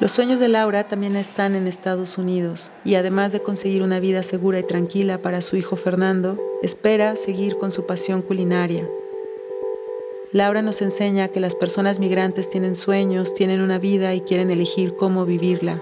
Los 0.00 0.10
sueños 0.10 0.40
de 0.40 0.48
Laura 0.48 0.88
también 0.88 1.16
están 1.16 1.54
en 1.54 1.66
Estados 1.66 2.18
Unidos 2.18 2.72
y 2.84 2.96
además 2.96 3.32
de 3.32 3.42
conseguir 3.42 3.82
una 3.82 4.00
vida 4.00 4.22
segura 4.22 4.58
y 4.58 4.64
tranquila 4.64 5.18
para 5.18 5.42
su 5.42 5.56
hijo 5.56 5.76
Fernando, 5.76 6.40
espera 6.62 7.14
seguir 7.14 7.56
con 7.56 7.70
su 7.70 7.86
pasión 7.86 8.22
culinaria. 8.22 8.88
Laura 10.32 10.62
nos 10.62 10.80
enseña 10.82 11.28
que 11.28 11.40
las 11.40 11.54
personas 11.54 12.00
migrantes 12.00 12.48
tienen 12.50 12.74
sueños, 12.74 13.34
tienen 13.34 13.60
una 13.60 13.78
vida 13.78 14.14
y 14.14 14.22
quieren 14.22 14.50
elegir 14.50 14.96
cómo 14.96 15.26
vivirla. 15.26 15.80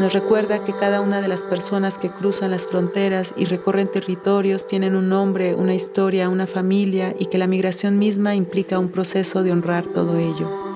Nos 0.00 0.12
recuerda 0.12 0.62
que 0.62 0.76
cada 0.76 1.00
una 1.00 1.20
de 1.20 1.28
las 1.28 1.42
personas 1.42 1.96
que 1.96 2.10
cruzan 2.10 2.50
las 2.50 2.66
fronteras 2.66 3.34
y 3.36 3.46
recorren 3.46 3.88
territorios 3.88 4.66
tienen 4.66 4.94
un 4.94 5.08
nombre, 5.08 5.54
una 5.54 5.74
historia, 5.74 6.28
una 6.28 6.46
familia 6.46 7.14
y 7.18 7.26
que 7.26 7.38
la 7.38 7.46
migración 7.46 7.98
misma 7.98 8.34
implica 8.34 8.78
un 8.78 8.90
proceso 8.90 9.42
de 9.42 9.52
honrar 9.52 9.86
todo 9.86 10.16
ello. 10.18 10.67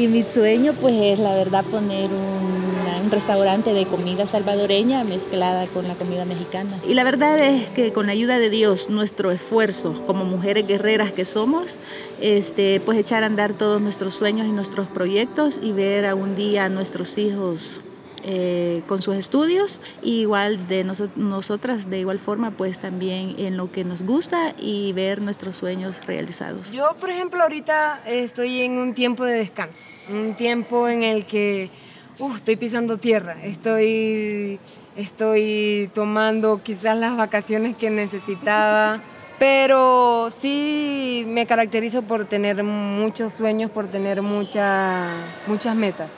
Y 0.00 0.08
mi 0.08 0.22
sueño 0.22 0.72
pues 0.80 0.94
es 0.98 1.18
la 1.18 1.34
verdad 1.34 1.62
poner 1.62 2.08
un, 2.10 3.10
restaurante 3.10 3.74
de 3.74 3.84
comida 3.86 4.24
salvadoreña 4.24 5.02
mezclada 5.04 5.66
con 5.66 5.88
la 5.88 5.94
comida 5.94 6.24
mexicana. 6.24 6.78
Y 6.88 6.94
la 6.94 7.02
verdad 7.04 7.38
es 7.40 7.68
que 7.70 7.92
con 7.92 8.06
la 8.06 8.12
ayuda 8.12 8.38
de 8.38 8.48
Dios, 8.48 8.88
nuestro 8.88 9.30
esfuerzo 9.30 10.00
como 10.06 10.24
mujeres 10.24 10.66
guerreras 10.66 11.12
que 11.12 11.24
somos, 11.26 11.80
este, 12.22 12.80
pues 12.80 12.96
echar 12.96 13.24
a 13.24 13.26
andar 13.26 13.52
todos 13.52 13.82
nuestros 13.82 14.14
sueños 14.14 14.46
y 14.46 14.52
nuestros 14.52 14.86
proyectos 14.86 15.60
y 15.62 15.72
ver 15.72 16.06
a 16.06 16.14
un 16.14 16.34
día 16.36 16.66
a 16.66 16.68
nuestros 16.70 17.18
hijos 17.18 17.82
eh, 18.24 18.82
con 18.86 19.00
sus 19.02 19.16
estudios, 19.16 19.80
y 20.02 20.20
igual 20.22 20.68
de 20.68 20.84
noso- 20.84 21.10
nosotras 21.16 21.88
de 21.90 21.98
igual 22.00 22.18
forma 22.18 22.50
pues 22.50 22.80
también 22.80 23.34
en 23.38 23.56
lo 23.56 23.70
que 23.72 23.84
nos 23.84 24.02
gusta 24.02 24.54
y 24.58 24.92
ver 24.92 25.22
nuestros 25.22 25.56
sueños 25.56 26.00
realizados. 26.06 26.70
Yo, 26.72 26.94
por 27.00 27.10
ejemplo, 27.10 27.42
ahorita 27.42 28.02
estoy 28.06 28.60
en 28.62 28.78
un 28.78 28.94
tiempo 28.94 29.24
de 29.24 29.34
descanso, 29.34 29.82
un 30.10 30.34
tiempo 30.36 30.88
en 30.88 31.02
el 31.02 31.26
que 31.26 31.70
uf, 32.18 32.36
estoy 32.36 32.56
pisando 32.56 32.98
tierra, 32.98 33.36
estoy, 33.42 34.58
estoy 34.96 35.90
tomando 35.94 36.60
quizás 36.62 36.96
las 36.98 37.16
vacaciones 37.16 37.76
que 37.76 37.90
necesitaba, 37.90 39.00
pero 39.38 40.28
sí 40.30 41.24
me 41.28 41.46
caracterizo 41.46 42.02
por 42.02 42.26
tener 42.26 42.62
muchos 42.62 43.32
sueños, 43.32 43.70
por 43.70 43.86
tener 43.86 44.20
mucha- 44.20 45.08
muchas 45.46 45.74
metas. 45.74 46.10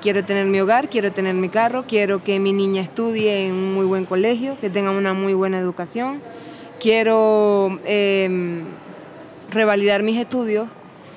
Quiero 0.00 0.24
tener 0.24 0.46
mi 0.46 0.58
hogar, 0.58 0.88
quiero 0.88 1.12
tener 1.12 1.34
mi 1.34 1.50
carro, 1.50 1.84
quiero 1.86 2.24
que 2.24 2.40
mi 2.40 2.54
niña 2.54 2.80
estudie 2.80 3.44
en 3.44 3.52
un 3.52 3.74
muy 3.74 3.84
buen 3.84 4.06
colegio, 4.06 4.56
que 4.58 4.70
tenga 4.70 4.92
una 4.92 5.12
muy 5.12 5.34
buena 5.34 5.58
educación. 5.58 6.22
Quiero 6.80 7.78
em, 7.84 8.64
revalidar 9.50 10.02
mis 10.02 10.18
estudios 10.18 10.68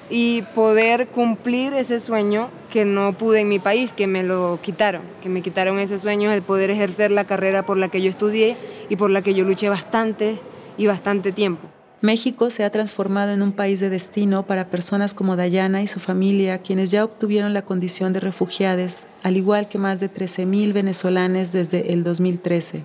y 0.09 0.41
poder 0.53 1.07
cumplir 1.07 1.73
ese 1.75 2.01
sueño 2.01 2.49
que 2.73 2.83
no 2.83 3.13
pude 3.13 3.39
en 3.39 3.47
mi 3.47 3.59
país, 3.59 3.93
que 3.93 4.05
me 4.05 4.21
lo 4.21 4.59
quitaron, 4.61 5.03
que 5.21 5.29
me 5.29 5.41
quitaron 5.41 5.79
ese 5.79 5.97
sueño 5.97 6.29
de 6.29 6.41
poder 6.41 6.69
ejercer 6.69 7.09
la 7.09 7.23
carrera 7.23 7.63
por 7.63 7.77
la 7.77 7.87
que 7.87 8.01
yo 8.01 8.09
estudié 8.09 8.57
y 8.89 8.97
por 8.97 9.11
la 9.11 9.21
que 9.21 9.33
yo 9.33 9.45
luché 9.45 9.69
bastante 9.69 10.39
y 10.77 10.87
bastante 10.87 11.31
tiempo. 11.31 11.69
México 12.03 12.49
se 12.49 12.65
ha 12.65 12.69
transformado 12.69 13.31
en 13.31 13.41
un 13.41 13.53
país 13.53 13.79
de 13.79 13.89
destino 13.89 14.45
para 14.45 14.67
personas 14.67 15.13
como 15.13 15.37
Dayana 15.37 15.81
y 15.81 15.87
su 15.87 16.01
familia, 16.01 16.57
quienes 16.57 16.91
ya 16.91 17.05
obtuvieron 17.05 17.53
la 17.53 17.61
condición 17.61 18.11
de 18.11 18.19
refugiadas, 18.19 19.07
al 19.23 19.37
igual 19.37 19.69
que 19.69 19.77
más 19.77 20.01
de 20.01 20.11
13.000 20.11 20.73
venezolanos 20.73 21.53
desde 21.53 21.93
el 21.93 22.03
2013. 22.03 22.83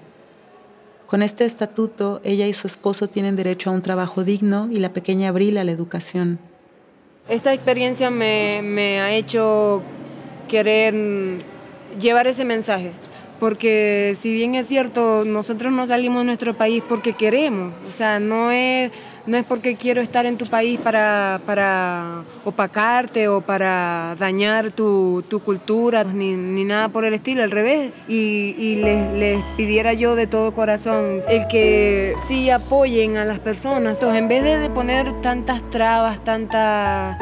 Con 1.08 1.24
este 1.24 1.46
estatuto, 1.46 2.20
ella 2.22 2.46
y 2.46 2.54
su 2.54 2.68
esposo 2.68 3.08
tienen 3.08 3.34
derecho 3.34 3.70
a 3.70 3.72
un 3.72 3.82
trabajo 3.82 4.22
digno 4.22 4.68
y 4.70 4.78
la 4.78 4.92
pequeña 4.92 5.30
Abril 5.30 5.58
a 5.58 5.64
la 5.64 5.72
educación. 5.72 6.38
Esta 7.28 7.52
experiencia 7.52 8.10
me 8.10 9.00
ha 9.00 9.12
hecho 9.12 9.82
querer 10.46 10.94
llevar 12.00 12.28
ese 12.28 12.44
mensaje, 12.44 12.92
porque 13.40 14.16
si 14.18 14.32
bien 14.32 14.54
es 14.54 14.66
cierto, 14.66 15.24
nosotros 15.24 15.72
no 15.72 15.86
salimos 15.86 16.20
de 16.20 16.24
nuestro 16.26 16.54
país 16.54 16.82
porque 16.88 17.12
queremos, 17.12 17.72
o 17.88 17.92
sea, 17.92 18.18
no 18.18 18.50
es, 18.50 18.90
no 19.28 19.36
es 19.36 19.44
porque 19.44 19.76
quiero 19.76 20.00
estar 20.00 20.24
en 20.24 20.38
tu 20.38 20.46
país 20.46 20.80
para, 20.80 21.40
para 21.44 22.22
opacarte 22.46 23.28
o 23.28 23.42
para 23.42 24.16
dañar 24.18 24.70
tu, 24.70 25.22
tu 25.28 25.40
cultura, 25.40 26.02
ni, 26.02 26.34
ni 26.34 26.64
nada 26.64 26.88
por 26.88 27.04
el 27.04 27.12
estilo, 27.12 27.42
al 27.42 27.50
revés. 27.50 27.92
Y, 28.08 28.54
y 28.58 28.76
les, 28.76 29.12
les 29.12 29.44
pidiera 29.56 29.92
yo 29.92 30.14
de 30.14 30.26
todo 30.26 30.52
corazón 30.54 31.20
el 31.28 31.46
que 31.48 32.14
sí 32.26 32.48
apoyen 32.48 33.18
a 33.18 33.26
las 33.26 33.38
personas, 33.38 33.98
sea, 33.98 34.16
en 34.16 34.28
vez 34.28 34.42
de, 34.42 34.70
poner 34.70 35.12
tantas 35.20 35.60
trabas, 35.70 36.24
tantas 36.24 37.18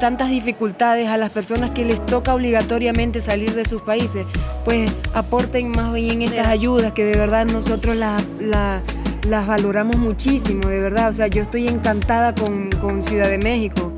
tantas 0.00 0.28
dificultades 0.28 1.08
a 1.08 1.16
las 1.16 1.30
personas 1.30 1.70
que 1.70 1.84
les 1.84 2.04
toca 2.04 2.34
obligatoriamente 2.34 3.22
salir 3.22 3.54
de 3.54 3.64
sus 3.64 3.80
países, 3.80 4.26
pues 4.64 4.92
aporten 5.14 5.70
más 5.70 5.94
bien 5.94 6.20
estas 6.20 6.48
ayudas 6.48 6.92
que 6.92 7.04
de 7.04 7.18
verdad 7.18 7.46
nosotros 7.46 7.96
las, 7.96 8.22
las, 8.38 8.82
las 9.28 9.46
valoramos 9.46 9.96
muchísimo, 9.98 10.68
de 10.68 10.80
verdad. 10.80 11.08
O 11.08 11.12
sea, 11.12 11.26
yo 11.28 11.42
estoy 11.42 11.68
encantada 11.68 12.34
con, 12.34 12.70
con 12.80 13.02
Ciudad 13.02 13.28
de 13.28 13.38
México. 13.38 13.92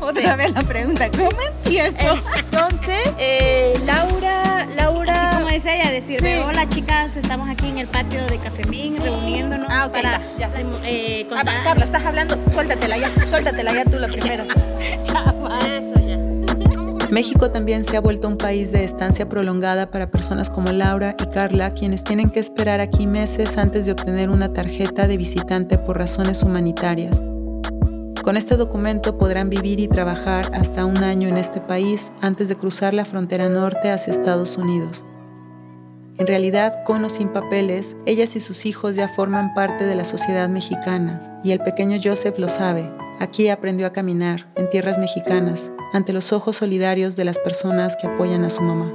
Otra 0.00 0.36
vez 0.36 0.52
la 0.52 0.62
pregunta, 0.62 1.08
¿cómo 1.10 1.30
empiezo? 1.64 2.14
Entonces, 2.38 3.08
eh, 3.18 3.80
Laura, 3.84 4.66
Laura... 4.76 5.30
Así 5.30 5.36
como 5.38 5.50
dice 5.50 5.74
ella, 5.80 5.90
decirle, 5.90 6.36
Sí. 6.36 6.42
hola 6.44 6.68
chicas, 6.68 7.16
estamos 7.16 7.48
aquí 7.48 7.68
en 7.68 7.78
el 7.78 7.88
patio 7.88 8.24
de 8.26 8.38
Cafemín 8.38 8.96
reuniéndonos 9.02 9.66
Ah, 9.70 9.86
ok, 9.86 9.92
para 9.92 10.18
va, 10.18 10.24
ya. 10.38 10.50
eh, 10.84 11.26
Ah, 11.30 11.34
contar- 11.34 11.58
va, 11.60 11.64
Carla, 11.64 11.84
estás 11.86 12.04
hablando, 12.04 12.38
suéltatela 12.52 12.98
ya, 12.98 13.26
suéltatela 13.26 13.72
ya 13.74 13.84
tú 13.84 13.98
la 13.98 14.06
primera. 14.12 14.44
Chava. 15.02 15.58
Eso 15.66 15.94
ya. 16.06 16.18
México 17.16 17.50
también 17.50 17.86
se 17.86 17.96
ha 17.96 18.00
vuelto 18.02 18.28
un 18.28 18.36
país 18.36 18.72
de 18.72 18.84
estancia 18.84 19.26
prolongada 19.26 19.90
para 19.90 20.10
personas 20.10 20.50
como 20.50 20.70
Laura 20.70 21.16
y 21.18 21.24
Carla, 21.24 21.72
quienes 21.72 22.04
tienen 22.04 22.28
que 22.28 22.40
esperar 22.40 22.82
aquí 22.82 23.06
meses 23.06 23.56
antes 23.56 23.86
de 23.86 23.92
obtener 23.92 24.28
una 24.28 24.52
tarjeta 24.52 25.08
de 25.08 25.16
visitante 25.16 25.78
por 25.78 25.96
razones 25.96 26.42
humanitarias. 26.42 27.22
Con 28.22 28.36
este 28.36 28.58
documento 28.58 29.16
podrán 29.16 29.48
vivir 29.48 29.80
y 29.80 29.88
trabajar 29.88 30.50
hasta 30.52 30.84
un 30.84 30.98
año 30.98 31.26
en 31.26 31.38
este 31.38 31.62
país 31.62 32.12
antes 32.20 32.48
de 32.50 32.56
cruzar 32.56 32.92
la 32.92 33.06
frontera 33.06 33.48
norte 33.48 33.90
hacia 33.90 34.10
Estados 34.10 34.58
Unidos. 34.58 35.05
En 36.18 36.26
realidad, 36.26 36.82
con 36.84 37.04
o 37.04 37.10
sin 37.10 37.28
papeles, 37.28 37.96
ellas 38.06 38.36
y 38.36 38.40
sus 38.40 38.66
hijos 38.66 38.96
ya 38.96 39.08
forman 39.08 39.54
parte 39.54 39.86
de 39.86 39.94
la 39.94 40.04
sociedad 40.04 40.48
mexicana, 40.48 41.40
y 41.44 41.52
el 41.52 41.60
pequeño 41.60 41.98
Joseph 42.02 42.38
lo 42.38 42.48
sabe. 42.48 42.90
Aquí 43.18 43.48
aprendió 43.48 43.86
a 43.86 43.92
caminar, 43.92 44.50
en 44.56 44.68
tierras 44.68 44.98
mexicanas, 44.98 45.72
ante 45.92 46.12
los 46.12 46.32
ojos 46.32 46.56
solidarios 46.56 47.16
de 47.16 47.24
las 47.24 47.38
personas 47.38 47.96
que 47.96 48.06
apoyan 48.06 48.44
a 48.44 48.50
su 48.50 48.62
mamá. 48.62 48.92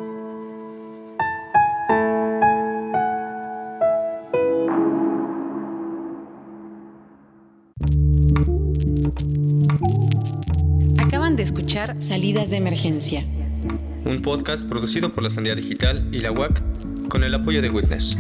escuchar 11.42 12.02
Salidas 12.02 12.50
de 12.50 12.58
Emergencia. 12.58 13.24
Un 14.06 14.22
podcast 14.22 14.68
producido 14.68 15.14
por 15.14 15.24
la 15.24 15.30
Sandía 15.30 15.56
Digital 15.56 16.08
y 16.12 16.20
la 16.20 16.32
UAC 16.32 16.71
con 17.12 17.24
el 17.26 17.36
apoyo 17.36 17.62
de 17.62 17.70
Witness. 17.70 18.16